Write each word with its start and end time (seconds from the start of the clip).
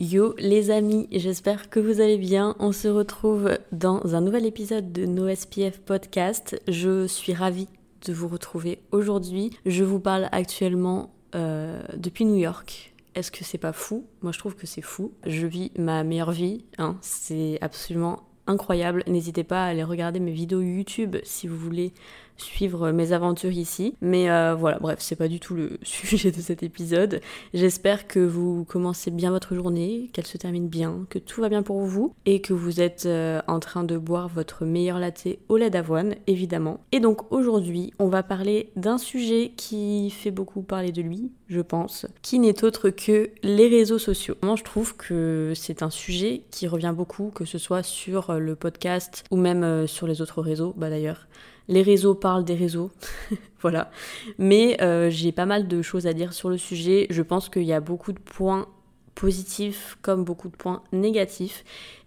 Yo 0.00 0.34
les 0.38 0.70
amis, 0.70 1.08
j'espère 1.12 1.68
que 1.68 1.78
vous 1.78 2.00
allez 2.00 2.16
bien. 2.16 2.56
On 2.58 2.72
se 2.72 2.88
retrouve 2.88 3.58
dans 3.70 4.14
un 4.14 4.22
nouvel 4.22 4.46
épisode 4.46 4.92
de 4.92 5.04
No 5.04 5.28
SPF 5.28 5.78
Podcast. 5.78 6.58
Je 6.66 7.06
suis 7.06 7.34
ravie 7.34 7.68
de 8.06 8.14
vous 8.14 8.26
retrouver 8.26 8.80
aujourd'hui. 8.92 9.50
Je 9.66 9.84
vous 9.84 10.00
parle 10.00 10.30
actuellement 10.32 11.12
euh, 11.34 11.82
depuis 11.98 12.24
New 12.24 12.38
York. 12.38 12.94
Est-ce 13.14 13.30
que 13.30 13.44
c'est 13.44 13.58
pas 13.58 13.74
fou? 13.74 14.06
Moi 14.22 14.32
je 14.32 14.38
trouve 14.38 14.56
que 14.56 14.66
c'est 14.66 14.80
fou. 14.80 15.12
Je 15.26 15.46
vis 15.46 15.70
ma 15.76 16.02
meilleure 16.02 16.32
vie, 16.32 16.64
hein. 16.78 16.96
c'est 17.02 17.58
absolument 17.60 18.22
incroyable. 18.46 19.04
N'hésitez 19.06 19.44
pas 19.44 19.64
à 19.64 19.66
aller 19.66 19.84
regarder 19.84 20.18
mes 20.18 20.32
vidéos 20.32 20.62
YouTube 20.62 21.18
si 21.24 21.46
vous 21.46 21.58
voulez 21.58 21.92
suivre 22.40 22.90
mes 22.90 23.12
aventures 23.12 23.52
ici. 23.52 23.94
Mais 24.00 24.30
euh, 24.30 24.54
voilà, 24.54 24.78
bref, 24.78 24.98
c'est 25.00 25.16
pas 25.16 25.28
du 25.28 25.40
tout 25.40 25.54
le 25.54 25.78
sujet 25.82 26.30
de 26.30 26.40
cet 26.40 26.62
épisode. 26.62 27.20
J'espère 27.54 28.06
que 28.06 28.20
vous 28.20 28.64
commencez 28.64 29.10
bien 29.10 29.30
votre 29.30 29.54
journée, 29.54 30.10
qu'elle 30.12 30.26
se 30.26 30.38
termine 30.38 30.68
bien, 30.68 31.06
que 31.10 31.18
tout 31.18 31.40
va 31.40 31.48
bien 31.48 31.62
pour 31.62 31.80
vous 31.80 32.14
et 32.26 32.40
que 32.40 32.52
vous 32.52 32.80
êtes 32.80 33.06
euh, 33.06 33.40
en 33.46 33.60
train 33.60 33.84
de 33.84 33.96
boire 33.96 34.28
votre 34.28 34.64
meilleur 34.64 34.98
latte 34.98 35.28
au 35.48 35.56
lait 35.56 35.70
d'avoine, 35.70 36.14
évidemment. 36.26 36.80
Et 36.92 37.00
donc 37.00 37.32
aujourd'hui, 37.32 37.92
on 37.98 38.08
va 38.08 38.22
parler 38.22 38.70
d'un 38.76 38.98
sujet 38.98 39.52
qui 39.56 40.10
fait 40.10 40.30
beaucoup 40.30 40.62
parler 40.62 40.92
de 40.92 41.02
lui, 41.02 41.30
je 41.48 41.60
pense, 41.60 42.06
qui 42.22 42.38
n'est 42.38 42.64
autre 42.64 42.90
que 42.90 43.30
les 43.42 43.68
réseaux 43.68 43.98
sociaux. 43.98 44.36
Moi, 44.42 44.56
je 44.56 44.64
trouve 44.64 44.96
que 44.96 45.52
c'est 45.54 45.82
un 45.82 45.90
sujet 45.90 46.42
qui 46.50 46.68
revient 46.68 46.94
beaucoup, 46.96 47.30
que 47.34 47.44
ce 47.44 47.58
soit 47.58 47.82
sur 47.82 48.34
le 48.34 48.54
podcast 48.54 49.24
ou 49.30 49.36
même 49.36 49.64
euh, 49.64 49.86
sur 49.86 50.06
les 50.06 50.20
autres 50.22 50.42
réseaux, 50.42 50.74
bah 50.76 50.90
d'ailleurs 50.90 51.26
les 51.70 51.82
réseaux 51.82 52.14
parlent 52.14 52.44
des 52.44 52.54
réseaux, 52.54 52.90
voilà. 53.62 53.90
Mais 54.38 54.76
euh, 54.82 55.08
j'ai 55.08 55.32
pas 55.32 55.46
mal 55.46 55.68
de 55.68 55.80
choses 55.80 56.06
à 56.06 56.12
dire 56.12 56.34
sur 56.34 56.50
le 56.50 56.58
sujet. 56.58 57.06
Je 57.10 57.22
pense 57.22 57.48
qu'il 57.48 57.62
y 57.62 57.72
a 57.72 57.80
beaucoup 57.80 58.12
de 58.12 58.18
points 58.18 58.66
positifs 59.14 59.96
comme 60.02 60.24
beaucoup 60.24 60.48
de 60.48 60.56
points 60.56 60.82
négatifs 60.92 61.64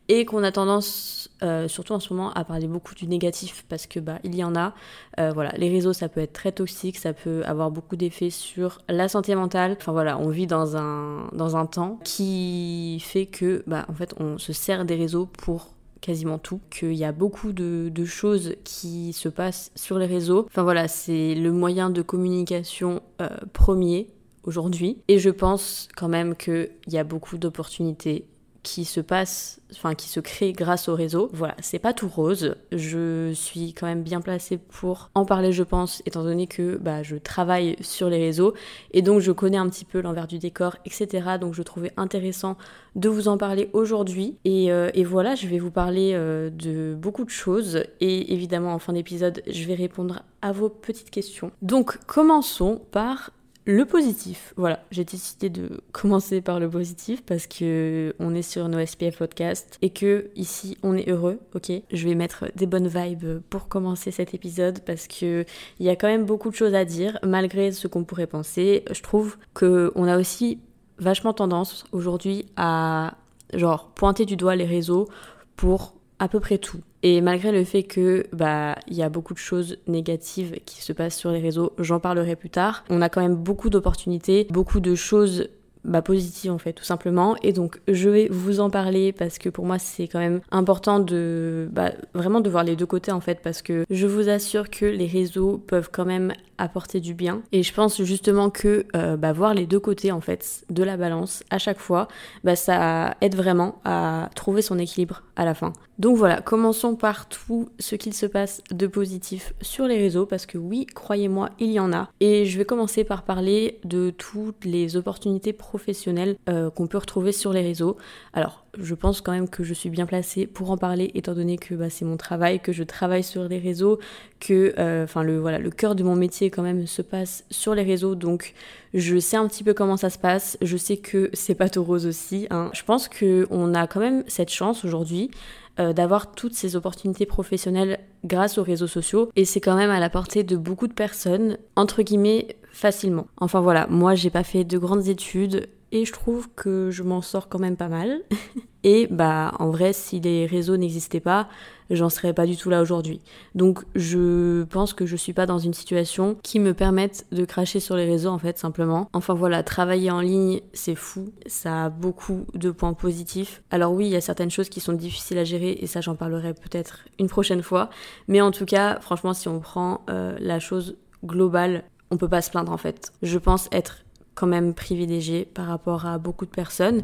et 0.09 0.25
qu'on 0.25 0.44
a 0.44 0.52
tendance, 0.52 1.30
euh, 1.44 1.69
surtout 1.69 1.94
en 1.94 2.02
ce 2.02 2.14
moment, 2.14 2.34
à 2.34 2.44
parler 2.44 2.67
beaucoup 2.67 2.94
du 2.94 3.08
négatif 3.08 3.64
parce 3.69 3.88
que 3.88 4.02
bah 4.02 4.19
il 4.25 4.36
y 4.36 4.44
en 4.44 4.53
a. 4.56 4.73
Euh, 5.19 5.31
voilà, 5.31 5.52
les 5.52 5.69
réseaux 5.69 5.94
ça 5.94 6.09
peut 6.09 6.19
être 6.19 6.34
très 6.34 6.52
toxique, 6.52 6.97
ça 6.97 7.14
peut 7.14 7.41
avoir 7.45 7.72
beaucoup 7.72 7.95
d'effets 7.95 8.30
sur 8.30 8.81
la 8.89 9.08
santé 9.08 9.34
mentale. 9.34 9.78
Enfin 9.80 9.94
voilà, 9.94 10.19
on 10.19 10.28
vit 10.28 10.47
dans 10.47 10.75
un 10.75 11.30
dans 11.31 11.56
un 11.56 11.66
temps 11.66 12.00
qui 12.03 13.00
fait 13.00 13.28
que 13.28 13.64
bah 13.66 13.86
en 13.88 13.94
fait 13.94 14.14
on 14.19 14.38
se 14.38 14.52
sert 14.52 14.84
des 14.84 14.95
réseaux 14.95 15.25
pour 15.25 15.69
quasiment 16.03 16.37
tout, 16.37 16.59
qu'il 16.69 16.93
y 16.93 17.05
a 17.05 17.13
beaucoup 17.13 17.53
de, 17.53 17.91
choses 18.05 18.55
qui 18.65 19.13
se 19.13 19.29
passent 19.29 19.71
sur 19.75 19.97
les 19.97 20.05
réseaux. 20.05 20.45
Enfin 20.47 20.63
voilà, 20.63 20.89
c'est 20.89 21.33
le 21.33 21.53
moyen 21.53 21.89
de 21.89 22.01
communication 22.01 23.01
euh, 23.21 23.29
premier 23.53 24.09
aujourd'hui. 24.43 24.97
Et 25.07 25.17
je 25.17 25.29
pense 25.29 25.87
quand 25.95 26.09
même 26.09 26.35
qu'il 26.35 26.69
y 26.87 26.97
a 26.97 27.05
beaucoup 27.05 27.37
d'opportunités 27.37 28.25
qui 28.64 28.86
se 28.86 29.02
passe, 29.02 29.59
enfin 29.72 29.94
qui 29.94 30.08
se 30.08 30.22
crée 30.22 30.53
grâce 30.53 30.88
au 30.88 30.95
réseau. 30.95 31.30
Voilà, 31.33 31.56
c'est 31.61 31.80
pas 31.80 31.94
tout 31.94 32.08
rose. 32.08 32.56
Je 32.72 33.31
suis 33.34 33.74
quand 33.74 33.85
même 33.85 34.03
bien 34.03 34.22
placée 34.22 34.57
pour 34.57 35.09
en 35.16 35.25
parler, 35.25 35.51
je 35.51 35.63
pense, 35.63 36.01
étant 36.06 36.24
donné 36.24 36.47
que 36.47 36.78
bah, 36.78 37.03
je 37.03 37.18
travaille 37.18 37.75
sur 37.81 38.09
les 38.09 38.18
réseaux 38.18 38.53
et 38.91 39.02
donc 39.02 39.19
je 39.19 39.31
connais 39.34 39.57
un 39.57 39.69
petit 39.69 39.85
peu 39.85 40.02
l'envers 40.02 40.28
du 40.28 40.40
décor, 40.40 40.78
etc. 40.85 41.38
Donc 41.40 41.53
je 41.53 41.62
trouvais 41.62 41.91
intéressant 41.97 42.57
de 42.96 43.09
vous 43.09 43.28
en 43.28 43.38
parler 43.38 43.69
aujourd'hui. 43.73 44.38
Et, 44.46 44.72
euh, 44.72 44.90
voilà, 45.06 45.35
je 45.35 45.47
vais 45.47 45.59
vous 45.59 45.72
parler 45.72 46.12
euh, 46.13 46.50
de 46.50 46.96
beaucoup 46.96 47.25
de 47.25 47.29
choses 47.29 47.84
et 48.00 48.34
évidemment 48.34 48.73
en 48.73 48.79
fin 48.79 48.94
d'épisode, 48.94 49.44
je 49.46 49.66
vais 49.66 49.75
répondre 49.75 50.23
à 50.41 50.53
vos 50.53 50.69
petites 50.69 51.09
questions. 51.09 51.52
Donc 51.62 51.97
commençons 52.06 52.81
par 52.91 53.31
le 53.66 53.85
positif, 53.85 54.53
voilà, 54.57 54.84
j'ai 54.91 55.06
décidé 55.06 55.50
de 55.50 55.81
commencer 55.94 56.41
par 56.41 56.59
le 56.59 56.69
positif 56.69 57.24
parce 57.24 57.47
que 57.47 58.13
on 58.19 58.35
est 58.35 58.41
sur 58.41 58.68
nos 58.68 58.85
SPF 58.85 59.18
podcast 59.18 59.78
et 59.81 59.90
que 59.90 60.29
ici 60.35 60.78
on 60.84 60.97
est 60.97 61.09
heureux, 61.09 61.40
ok? 61.56 61.72
Je 61.91 62.07
vais 62.09 62.16
mettre 62.16 62.52
des 62.56 62.66
bonnes 62.66 62.90
vibes 62.90 63.40
pour 63.50 63.69
commencer 63.69 64.12
cet 64.12 64.34
épisode 64.34 64.81
parce 64.81 65.07
que 65.07 65.46
il 65.79 65.85
y 65.85 65.90
a 65.90 65.96
quand 65.96 66.07
même 66.07 66.25
beaucoup 66.25 66.50
de 66.50 66.56
choses 66.56 66.75
à 66.75 66.84
dire 66.84 67.18
malgré 67.23 67.72
ce 67.72 67.88
qu'on 67.88 68.03
pourrait 68.03 68.28
penser. 68.28 68.84
Je 68.91 69.02
trouve 69.02 69.38
que 69.53 69.94
on 69.96 70.09
a 70.09 70.18
aussi 70.18 70.59
vachement 70.97 71.31
tendance 71.34 71.85
aujourd'hui 71.94 72.46
à 72.57 73.16
genre 73.53 73.91
pointer 73.96 74.25
du 74.25 74.35
doigt 74.35 74.57
les 74.57 74.66
réseaux 74.66 75.07
pour 75.56 75.94
à 76.19 76.28
peu 76.28 76.40
près 76.40 76.57
tout. 76.57 76.79
Et 77.01 77.19
malgré 77.22 77.51
le 77.51 77.63
fait 77.63 77.84
que 77.84 78.25
bah 78.31 78.78
il 78.88 78.96
y 78.96 79.03
a 79.03 79.09
beaucoup 79.09 79.34
de 79.34 79.40
choses 79.40 79.78
négatives 79.88 80.57
qui 80.66 80.81
se 80.81 80.94
passent 80.94 81.18
sur 81.18 81.31
les 81.31 81.40
réseaux, 81.40 81.74
j'en 81.79 82.00
parlerai 82.00 82.35
plus 82.35 82.50
tard. 82.50 82.84
On 82.90 83.01
a 83.01 83.09
quand 83.09 83.22
même 83.22 83.35
beaucoup 83.35 83.69
d'opportunités, 83.69 84.47
beaucoup 84.50 84.79
de 84.79 84.96
choses 84.96 85.50
bah, 85.83 86.01
positive 86.01 86.51
en 86.51 86.57
fait 86.57 86.73
tout 86.73 86.83
simplement. 86.83 87.35
Et 87.44 87.53
donc 87.53 87.81
je 87.88 88.09
vais 88.09 88.27
vous 88.29 88.59
en 88.59 88.69
parler 88.69 89.11
parce 89.11 89.38
que 89.38 89.49
pour 89.49 89.66
moi 89.66 89.79
c'est 89.79 90.07
quand 90.07 90.19
même 90.19 90.41
important 90.51 90.99
de 90.99 91.67
bah, 91.71 91.91
vraiment 92.13 92.39
de 92.39 92.49
voir 92.49 92.63
les 92.63 92.75
deux 92.75 92.85
côtés 92.85 93.11
en 93.11 93.21
fait 93.21 93.41
parce 93.41 93.61
que 93.61 93.85
je 93.89 94.07
vous 94.07 94.29
assure 94.29 94.69
que 94.69 94.85
les 94.85 95.07
réseaux 95.07 95.57
peuvent 95.57 95.89
quand 95.91 96.05
même 96.05 96.33
apporter 96.57 96.99
du 96.99 97.13
bien. 97.13 97.41
Et 97.51 97.63
je 97.63 97.73
pense 97.73 98.01
justement 98.03 98.49
que 98.49 98.85
euh, 98.95 99.17
bah, 99.17 99.33
voir 99.33 99.53
les 99.53 99.66
deux 99.66 99.79
côtés 99.79 100.11
en 100.11 100.22
fait 100.22 100.63
de 100.69 100.83
la 100.83 100.97
balance 100.97 101.43
à 101.49 101.57
chaque 101.57 101.79
fois 101.79 102.07
bah, 102.43 102.55
ça 102.55 103.16
aide 103.22 103.35
vraiment 103.35 103.81
à 103.83 104.29
trouver 104.35 104.61
son 104.61 104.79
équilibre 104.79 105.23
à 105.35 105.45
la 105.45 105.53
fin. 105.53 105.73
Donc 105.99 106.17
voilà 106.17 106.41
commençons 106.41 106.95
par 106.95 107.27
tout 107.27 107.69
ce 107.79 107.95
qu'il 107.95 108.13
se 108.13 108.25
passe 108.25 108.61
de 108.72 108.88
positif 108.88 109.53
sur 109.61 109.85
les 109.85 109.97
réseaux 109.97 110.25
parce 110.25 110.45
que 110.45 110.57
oui 110.57 110.85
croyez-moi 110.85 111.49
il 111.59 111.72
y 111.72 111.79
en 111.79 111.91
a. 111.91 112.09
Et 112.19 112.45
je 112.45 112.57
vais 112.57 112.66
commencer 112.66 113.03
par 113.03 113.23
parler 113.23 113.79
de 113.83 114.11
toutes 114.11 114.66
les 114.66 114.95
opportunités 114.95 115.53
professionnels 115.73 116.35
euh, 116.50 116.69
qu'on 116.69 116.85
peut 116.85 117.00
retrouver 117.00 117.31
sur 117.31 117.51
les 117.51 117.61
réseaux. 117.61 117.97
Alors, 118.34 118.63
je 118.78 118.94
pense 118.94 119.22
quand 119.22 119.31
même 119.31 119.50
que 119.50 119.63
je 119.63 119.73
suis 119.73 119.89
bien 119.89 120.06
placée 120.06 120.45
pour 120.45 120.69
en 120.69 120.78
parler, 120.78 121.09
étant 121.16 121.34
donné 121.34 121.57
que 121.57 121.73
bah, 121.73 121.89
c'est 121.89 122.06
mon 122.06 122.16
travail, 122.16 122.59
que 122.59 122.72
je 122.72 122.84
travaille 122.84 123.23
sur 123.23 123.45
les 123.45 123.57
réseaux, 123.57 123.97
que 124.39 124.75
euh, 124.78 125.07
le 125.23 125.39
voilà 125.39 125.57
le 125.57 125.72
cœur 125.72 125.95
de 125.95 126.03
mon 126.03 126.16
métier 126.16 126.51
quand 126.51 126.61
même 126.61 126.85
se 126.85 127.01
passe 127.01 127.44
sur 127.50 127.73
les 127.73 127.81
réseaux, 127.81 128.13
donc 128.13 128.53
je 128.94 129.17
sais 129.17 129.35
un 129.35 129.47
petit 129.47 129.63
peu 129.63 129.73
comment 129.73 129.97
ça 129.97 130.11
se 130.11 130.19
passe. 130.19 130.59
Je 130.61 130.78
sais 130.78 130.97
que 130.97 131.31
c'est 131.34 131.56
pas 131.56 131.69
tout 131.69 131.81
aussi. 131.81 132.45
Hein. 132.51 132.69
Je 132.73 132.84
pense 132.84 133.07
que 133.07 133.47
on 133.50 133.73
a 133.73 133.88
quand 133.88 134.00
même 134.00 134.23
cette 134.28 134.51
chance 134.51 134.85
aujourd'hui. 134.85 135.31
Euh, 135.79 135.91
d'avoir 135.91 136.35
toutes 136.35 136.53
ces 136.53 136.75
opportunités 136.75 137.25
professionnelles 137.25 137.97
grâce 138.23 138.59
aux 138.59 138.63
réseaux 138.63 138.85
sociaux 138.85 139.31
et 139.35 139.44
c'est 139.44 139.59
quand 139.59 139.75
même 139.75 139.90
à 139.90 140.00
la 140.00 140.11
portée 140.11 140.44
de 140.44 140.55
beaucoup 140.55 140.88
de 140.88 140.94
personnes 140.94 141.57
entre 141.75 142.03
guillemets 142.03 142.57
facilement. 142.73 143.28
Enfin 143.38 143.61
voilà, 143.61 143.88
moi 143.88 144.16
j'ai 144.16 144.29
pas 144.29 144.44
fait 144.44 144.66
de 144.66 144.78
grandes 144.78 145.07
études 145.07 145.69
et 145.94 146.06
je 146.06 146.11
trouve 146.11 146.50
que 146.56 146.89
je 146.91 147.03
m'en 147.03 147.22
sors 147.22 147.47
quand 147.47 147.59
même 147.59 147.78
pas 147.78 147.88
mal. 147.88 148.22
et 148.84 149.07
bah 149.11 149.53
en 149.59 149.69
vrai, 149.69 149.94
si 149.94 150.19
les 150.19 150.47
réseaux 150.47 150.75
n'existaient 150.75 151.19
pas, 151.19 151.47
j'en 151.91 152.09
serais 152.09 152.34
pas 152.34 152.47
du 152.47 152.57
tout 152.57 152.72
là 152.72 152.81
aujourd'hui. 152.81 153.22
Donc 153.53 153.84
je 153.94 154.63
pense 154.63 154.94
que 154.94 155.06
je 155.06 155.16
suis 155.16 155.34
pas 155.34 155.45
dans 155.45 155.59
une 155.59 155.75
situation 155.75 156.35
qui 156.41 156.59
me 156.59 156.73
permette 156.73 157.28
de 157.31 157.45
cracher 157.45 157.79
sur 157.79 157.95
les 157.95 158.06
réseaux 158.06 158.31
en 158.31 158.39
fait 158.39 158.57
simplement. 158.57 159.07
Enfin 159.13 159.35
voilà, 159.35 159.61
travailler 159.61 160.09
en 160.09 160.19
ligne, 160.19 160.61
c'est 160.73 160.95
fou, 160.95 161.31
ça 161.46 161.85
a 161.85 161.90
beaucoup 161.90 162.47
de 162.55 162.72
points 162.72 162.93
positifs. 162.93 163.61
Alors 163.70 163.93
oui, 163.93 164.08
il 164.08 164.11
y 164.11 164.16
a 164.16 164.22
certaines 164.22 164.52
choses 164.52 164.70
qui 164.70 164.79
sont 164.79 164.93
difficiles 164.93 165.37
à 165.37 165.43
gérer 165.43 165.78
et 165.79 165.85
ça 165.85 166.02
j'en 166.02 166.16
parlerai 166.16 166.55
peut-être 166.55 167.05
une 167.20 167.29
prochaine 167.29 167.61
fois, 167.61 167.91
mais 168.28 168.41
en 168.41 168.49
tout 168.49 168.66
cas, 168.66 168.99
franchement 168.99 169.35
si 169.35 169.47
on 169.47 169.59
prend 169.59 170.02
euh, 170.09 170.35
la 170.40 170.59
chose 170.59 170.97
globale 171.23 171.84
on 172.13 172.17
peut 172.17 172.29
pas 172.29 172.41
se 172.41 172.51
plaindre 172.51 172.71
en 172.71 172.77
fait. 172.77 173.11
Je 173.21 173.37
pense 173.39 173.67
être 173.71 174.03
quand 174.35 174.47
même 174.47 174.73
privilégié 174.73 175.45
par 175.45 175.65
rapport 175.65 176.05
à 176.05 176.17
beaucoup 176.17 176.45
de 176.45 176.51
personnes 176.51 177.03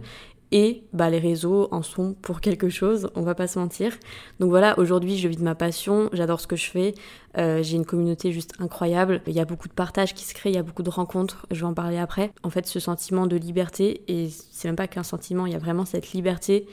et 0.52 0.84
bah, 0.94 1.10
les 1.10 1.20
réseaux 1.20 1.68
en 1.72 1.84
sont 1.84 2.16
pour 2.22 2.42
quelque 2.42 2.70
chose, 2.70 3.10
on 3.16 3.22
va 3.22 3.36
pas 3.36 3.48
se 3.48 3.60
mentir. 3.60 3.98
Donc 4.40 4.50
voilà, 4.50 4.78
aujourd'hui 4.80 5.18
je 5.18 5.28
vis 5.28 5.38
de 5.38 5.44
ma 5.44 5.56
passion, 5.56 6.10
j'adore 6.12 6.42
ce 6.42 6.48
que 6.48 6.56
je 6.56 6.70
fais, 6.70 6.96
euh, 7.38 7.62
j'ai 7.62 7.76
une 7.76 7.86
communauté 7.86 8.32
juste 8.32 8.54
incroyable, 8.60 9.22
il 9.28 9.34
y 9.34 9.40
a 9.40 9.46
beaucoup 9.46 9.68
de 9.68 9.74
partages 9.74 10.14
qui 10.14 10.26
se 10.26 10.34
créent, 10.34 10.52
il 10.52 10.56
y 10.56 10.60
a 10.60 10.64
beaucoup 10.64 10.84
de 10.84 10.90
rencontres, 10.90 11.46
je 11.52 11.60
vais 11.60 11.68
en 11.68 11.74
parler 11.74 11.98
après. 11.98 12.32
En 12.44 12.50
fait, 12.50 12.66
ce 12.66 12.80
sentiment 12.80 13.28
de 13.28 13.36
liberté, 13.36 14.02
et 14.08 14.30
c'est 14.52 14.68
même 14.68 14.76
pas 14.76 14.88
qu'un 14.88 15.04
sentiment, 15.04 15.46
il 15.46 15.54
y 15.54 15.56
a 15.56 15.60
vraiment 15.60 15.86
cette 15.86 16.14
liberté 16.14 16.68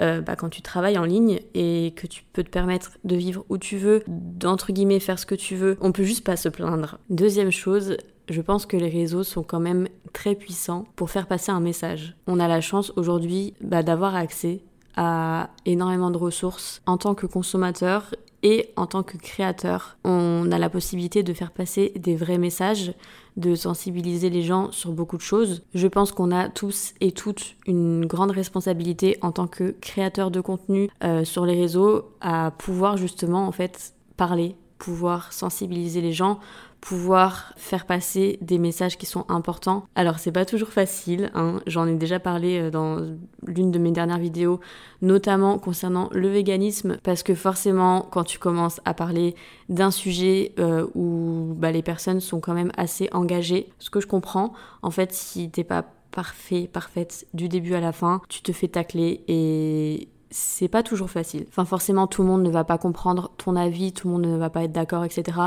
euh, 0.00 0.20
bah, 0.20 0.36
quand 0.36 0.48
tu 0.48 0.62
travailles 0.62 0.98
en 0.98 1.04
ligne 1.04 1.40
et 1.54 1.92
que 1.96 2.06
tu 2.06 2.24
peux 2.32 2.42
te 2.42 2.50
permettre 2.50 2.92
de 3.04 3.16
vivre 3.16 3.44
où 3.48 3.58
tu 3.58 3.76
veux, 3.76 4.02
d'entre 4.06 4.72
guillemets 4.72 5.00
faire 5.00 5.18
ce 5.18 5.26
que 5.26 5.34
tu 5.34 5.54
veux, 5.56 5.76
on 5.80 5.92
peut 5.92 6.04
juste 6.04 6.24
pas 6.24 6.36
se 6.36 6.48
plaindre. 6.48 6.98
Deuxième 7.10 7.50
chose, 7.50 7.96
je 8.28 8.40
pense 8.40 8.66
que 8.66 8.76
les 8.76 8.88
réseaux 8.88 9.22
sont 9.22 9.42
quand 9.42 9.60
même 9.60 9.88
très 10.12 10.34
puissants 10.34 10.84
pour 10.96 11.10
faire 11.10 11.26
passer 11.26 11.52
un 11.52 11.60
message. 11.60 12.16
On 12.26 12.40
a 12.40 12.48
la 12.48 12.60
chance 12.60 12.92
aujourd'hui 12.96 13.54
bah, 13.60 13.82
d'avoir 13.82 14.14
accès 14.14 14.62
à 14.96 15.50
énormément 15.64 16.10
de 16.10 16.18
ressources 16.18 16.82
en 16.86 16.98
tant 16.98 17.14
que 17.14 17.26
consommateur 17.26 18.14
et 18.42 18.70
en 18.76 18.86
tant 18.86 19.02
que 19.02 19.16
créateur. 19.16 19.96
On 20.04 20.50
a 20.50 20.58
la 20.58 20.68
possibilité 20.68 21.22
de 21.22 21.32
faire 21.32 21.50
passer 21.50 21.92
des 21.96 22.16
vrais 22.16 22.38
messages, 22.38 22.94
de 23.36 23.54
sensibiliser 23.54 24.30
les 24.30 24.42
gens 24.42 24.72
sur 24.72 24.92
beaucoup 24.92 25.16
de 25.16 25.22
choses. 25.22 25.62
Je 25.74 25.86
pense 25.86 26.12
qu'on 26.12 26.30
a 26.30 26.48
tous 26.48 26.94
et 27.00 27.12
toutes 27.12 27.56
une 27.66 28.06
grande 28.06 28.30
responsabilité 28.30 29.18
en 29.22 29.32
tant 29.32 29.46
que 29.46 29.74
créateur 29.80 30.30
de 30.30 30.40
contenu 30.40 30.90
euh, 31.04 31.24
sur 31.24 31.46
les 31.46 31.54
réseaux 31.54 32.10
à 32.20 32.50
pouvoir 32.50 32.96
justement 32.96 33.46
en 33.46 33.52
fait 33.52 33.94
parler, 34.16 34.56
pouvoir 34.78 35.32
sensibiliser 35.32 36.00
les 36.00 36.12
gens 36.12 36.40
pouvoir 36.82 37.54
faire 37.56 37.86
passer 37.86 38.38
des 38.42 38.58
messages 38.58 38.98
qui 38.98 39.06
sont 39.06 39.24
importants. 39.28 39.84
Alors 39.94 40.18
c'est 40.18 40.32
pas 40.32 40.44
toujours 40.44 40.70
facile, 40.70 41.30
hein. 41.32 41.60
j'en 41.68 41.86
ai 41.86 41.94
déjà 41.94 42.18
parlé 42.18 42.58
euh, 42.58 42.70
dans 42.70 42.98
l'une 43.46 43.70
de 43.70 43.78
mes 43.78 43.92
dernières 43.92 44.18
vidéos, 44.18 44.58
notamment 45.00 45.58
concernant 45.58 46.10
le 46.12 46.28
véganisme, 46.28 46.98
parce 47.04 47.22
que 47.22 47.36
forcément 47.36 48.08
quand 48.10 48.24
tu 48.24 48.40
commences 48.40 48.80
à 48.84 48.94
parler 48.94 49.36
d'un 49.68 49.92
sujet 49.92 50.52
euh, 50.58 50.88
où 50.96 51.54
bah, 51.56 51.70
les 51.70 51.82
personnes 51.82 52.20
sont 52.20 52.40
quand 52.40 52.52
même 52.52 52.72
assez 52.76 53.08
engagées, 53.12 53.70
ce 53.78 53.88
que 53.88 54.00
je 54.00 54.08
comprends, 54.08 54.52
en 54.82 54.90
fait 54.90 55.12
si 55.12 55.50
t'es 55.50 55.64
pas 55.64 55.84
parfait, 56.10 56.68
parfaite 56.70 57.26
du 57.32 57.48
début 57.48 57.74
à 57.74 57.80
la 57.80 57.92
fin, 57.92 58.20
tu 58.28 58.42
te 58.42 58.52
fais 58.52 58.68
tacler 58.68 59.22
et 59.28 60.08
c'est 60.32 60.68
pas 60.68 60.82
toujours 60.82 61.10
facile. 61.10 61.46
Enfin, 61.48 61.64
forcément, 61.64 62.06
tout 62.06 62.22
le 62.22 62.28
monde 62.28 62.42
ne 62.42 62.50
va 62.50 62.64
pas 62.64 62.78
comprendre 62.78 63.30
ton 63.36 63.54
avis, 63.54 63.92
tout 63.92 64.08
le 64.08 64.14
monde 64.14 64.26
ne 64.26 64.36
va 64.36 64.50
pas 64.50 64.64
être 64.64 64.72
d'accord, 64.72 65.04
etc. 65.04 65.38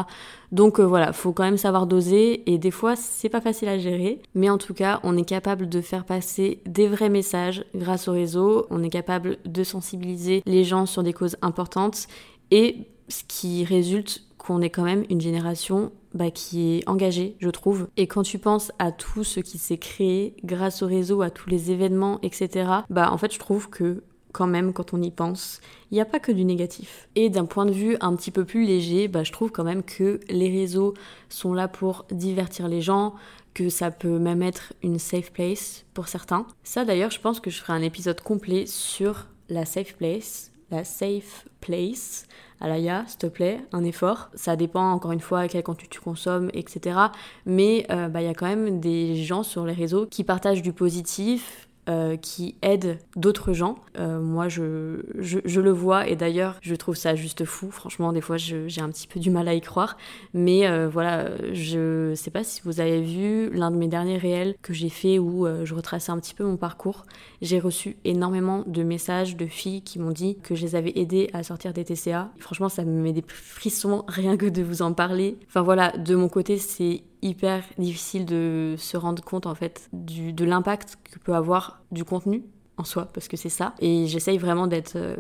Donc 0.52 0.80
euh, 0.80 0.86
voilà, 0.86 1.12
faut 1.12 1.34
quand 1.34 1.44
même 1.44 1.58
savoir 1.58 1.88
doser 1.88 2.50
et 2.52 2.58
des 2.58 2.72
fois, 2.72 2.96
c'est 2.96 3.30
pas 3.30 3.42
facile 3.42 3.68
à 3.68 3.78
gérer. 3.78 4.22
Mais 4.36 4.50
en 4.50 4.58
tout 4.58 4.74
cas, 4.74 5.00
on 5.04 5.18
est 5.18 5.26
capable 5.26 5.68
de 5.68 5.82
faire 5.82 6.06
passer 6.06 6.62
des 6.66 6.88
vrais 6.88 7.10
messages 7.10 7.66
grâce 7.76 8.08
au 8.08 8.14
réseau. 8.14 8.68
On 8.70 8.84
est 8.84 8.90
capable 8.90 9.38
de 9.46 9.64
sensibiliser 9.64 10.44
les 10.46 10.64
gens 10.64 10.86
sur 10.86 11.04
des 11.04 11.14
causes 11.14 11.38
importantes 11.42 12.08
et 12.52 12.88
ce 13.10 13.24
qui 13.28 13.66
résulte 13.66 14.22
qu'on 14.38 14.62
est 14.62 14.70
quand 14.70 14.84
même 14.84 15.06
une 15.10 15.22
génération 15.22 15.92
bah, 16.14 16.32
qui 16.32 16.76
est 16.76 16.88
engagée, 16.88 17.36
je 17.40 17.50
trouve. 17.50 17.88
Et 17.98 18.08
quand 18.08 18.24
tu 18.24 18.40
penses 18.40 18.72
à 18.80 18.92
tout 18.92 19.24
ce 19.24 19.40
qui 19.40 19.58
s'est 19.58 19.78
créé 19.78 20.36
grâce 20.44 20.82
au 20.82 20.88
réseau, 20.88 21.22
à 21.22 21.30
tous 21.30 21.50
les 21.50 21.72
événements, 21.72 22.20
etc., 22.22 22.70
bah 22.90 23.12
en 23.12 23.18
fait, 23.18 23.34
je 23.34 23.40
trouve 23.40 23.70
que 23.70 24.04
quand 24.36 24.48
même 24.48 24.74
quand 24.74 24.94
on 24.94 25.02
y 25.02 25.12
pense. 25.12 25.62
Il 25.90 25.96
n'y 25.96 26.02
a 26.02 26.06
pas 26.06 26.20
que 26.20 26.34
du 26.34 26.44
négatif. 26.44 27.08
Et 27.16 27.30
d'un 27.30 27.46
point 27.46 27.66
de 27.66 27.72
vue 27.72 27.96
un 28.02 28.14
petit 28.18 28.32
peu 28.32 28.44
plus 28.44 28.66
léger, 28.66 29.08
bah, 29.08 29.24
je 29.24 29.32
trouve 29.32 29.50
quand 29.50 29.64
même 29.64 29.82
que 29.82 30.20
les 30.28 30.50
réseaux 30.50 30.94
sont 31.30 31.54
là 31.54 31.70
pour 31.70 32.06
divertir 32.12 32.68
les 32.68 32.82
gens, 32.82 33.16
que 33.54 33.70
ça 33.70 33.92
peut 33.92 34.20
même 34.20 34.42
être 34.42 34.74
une 34.84 35.00
safe 35.00 35.32
place 35.32 35.86
pour 35.94 36.10
certains. 36.10 36.46
Ça 36.64 36.84
d'ailleurs, 36.84 37.12
je 37.12 37.22
pense 37.22 37.40
que 37.40 37.50
je 37.50 37.62
ferai 37.62 37.72
un 37.72 37.82
épisode 37.82 38.20
complet 38.20 38.66
sur 38.66 39.28
la 39.48 39.64
safe 39.64 39.96
place. 39.96 40.52
La 40.70 40.84
safe 40.84 41.48
place. 41.62 42.26
Alaya, 42.60 43.06
s'il 43.08 43.20
te 43.20 43.28
plaît, 43.28 43.62
un 43.72 43.84
effort. 43.86 44.30
Ça 44.34 44.58
dépend 44.58 44.92
encore 44.92 45.14
une 45.14 45.22
fois 45.22 45.42
à 45.42 45.48
quel 45.48 45.64
contenu 45.64 45.88
tu 45.90 46.02
consommes, 46.02 46.50
etc. 46.54 46.98
Mais 47.46 47.86
euh, 47.90 48.10
bah, 48.10 48.22
il 48.22 48.26
y 48.26 48.30
a 48.30 48.34
quand 48.34 48.48
même 48.48 48.82
des 48.82 49.16
gens 49.16 49.44
sur 49.44 49.66
les 49.66 49.74
réseaux 49.74 50.06
qui 50.06 50.26
partagent 50.26 50.62
du 50.62 50.74
positif, 50.74 51.65
euh, 51.88 52.18
qui 52.18 52.56
aide 52.64 52.98
d'autres 53.16 53.54
gens. 53.54 53.76
Euh, 54.00 54.20
moi, 54.20 54.50
je, 54.50 55.04
je, 55.20 55.62
le 55.62 55.70
vois 55.70 56.08
et 56.08 56.16
d'ailleurs, 56.16 56.56
je 56.62 56.74
trouve 56.74 56.96
ça 56.96 57.14
juste 57.14 57.46
fou. 57.46 57.70
Franchement, 57.70 58.12
des 58.12 58.22
fois, 58.22 58.38
j'ai 58.38 58.82
un 58.82 58.90
petit 58.90 59.08
peu 59.08 59.20
du 59.20 59.30
mal 59.30 59.48
à 59.48 59.54
y 59.54 59.62
croire. 59.62 59.96
Mais 60.34 60.68
euh, 60.68 60.90
voilà, 60.90 61.30
je 61.54 62.14
sais 62.16 62.32
pas 62.32 62.44
si 62.44 62.62
vous 62.66 62.80
avez 62.80 63.02
vu 63.02 63.52
l'un 63.52 63.70
de 63.70 63.76
mes 63.76 63.88
derniers 63.88 64.18
réels 64.18 64.56
que 64.64 64.74
j'ai 64.74 64.90
fait 64.90 65.20
où 65.20 65.46
je 65.64 65.76
retraçais 65.76 66.12
un 66.12 66.20
petit 66.20 66.34
peu 66.34 66.44
mon 66.44 66.58
parcours. 66.58 67.06
J'ai 67.44 67.60
reçu 67.60 67.98
énormément 68.04 68.64
de 68.66 68.82
messages 68.82 69.38
de 69.38 69.46
filles 69.46 69.84
qui 69.84 70.00
m'ont 70.00 70.12
dit 70.12 70.38
que 70.42 70.56
je 70.56 70.64
les 70.64 70.76
avais 70.76 70.94
aidées 70.96 71.30
à 71.34 71.44
sortir 71.44 71.72
des 71.72 71.84
TCA. 71.84 72.32
franchement, 72.40 72.70
ça 72.70 72.84
me 72.84 73.00
met 73.00 73.14
des 73.14 73.24
frissons 73.28 74.06
rien 74.08 74.38
que 74.38 74.48
de 74.48 74.64
vous 74.64 74.82
en 74.82 74.94
parler. 74.94 75.38
Enfin 75.48 75.62
voilà, 75.62 75.92
de 75.92 76.16
mon 76.16 76.30
côté, 76.30 76.58
c'est 76.58 77.04
hyper 77.22 77.64
difficile 77.78 78.26
de 78.26 78.76
se 78.78 78.98
rendre 78.98 79.24
compte 79.24 79.46
en 79.46 79.56
fait 79.56 79.90
du, 79.94 80.34
de 80.34 80.46
l'impact 80.46 80.98
que 81.04 81.20
peut 81.20 81.36
avoir 81.36 81.82
du 81.92 82.04
contenu 82.04 82.44
en 82.78 82.84
soi, 82.84 83.08
parce 83.14 83.28
que 83.28 83.38
c'est 83.38 83.50
ça. 83.50 83.74
Et 83.80 84.08
j'essaye 84.08 84.38
vraiment 84.38 84.68
d'être 84.68 84.96
euh, 84.96 85.16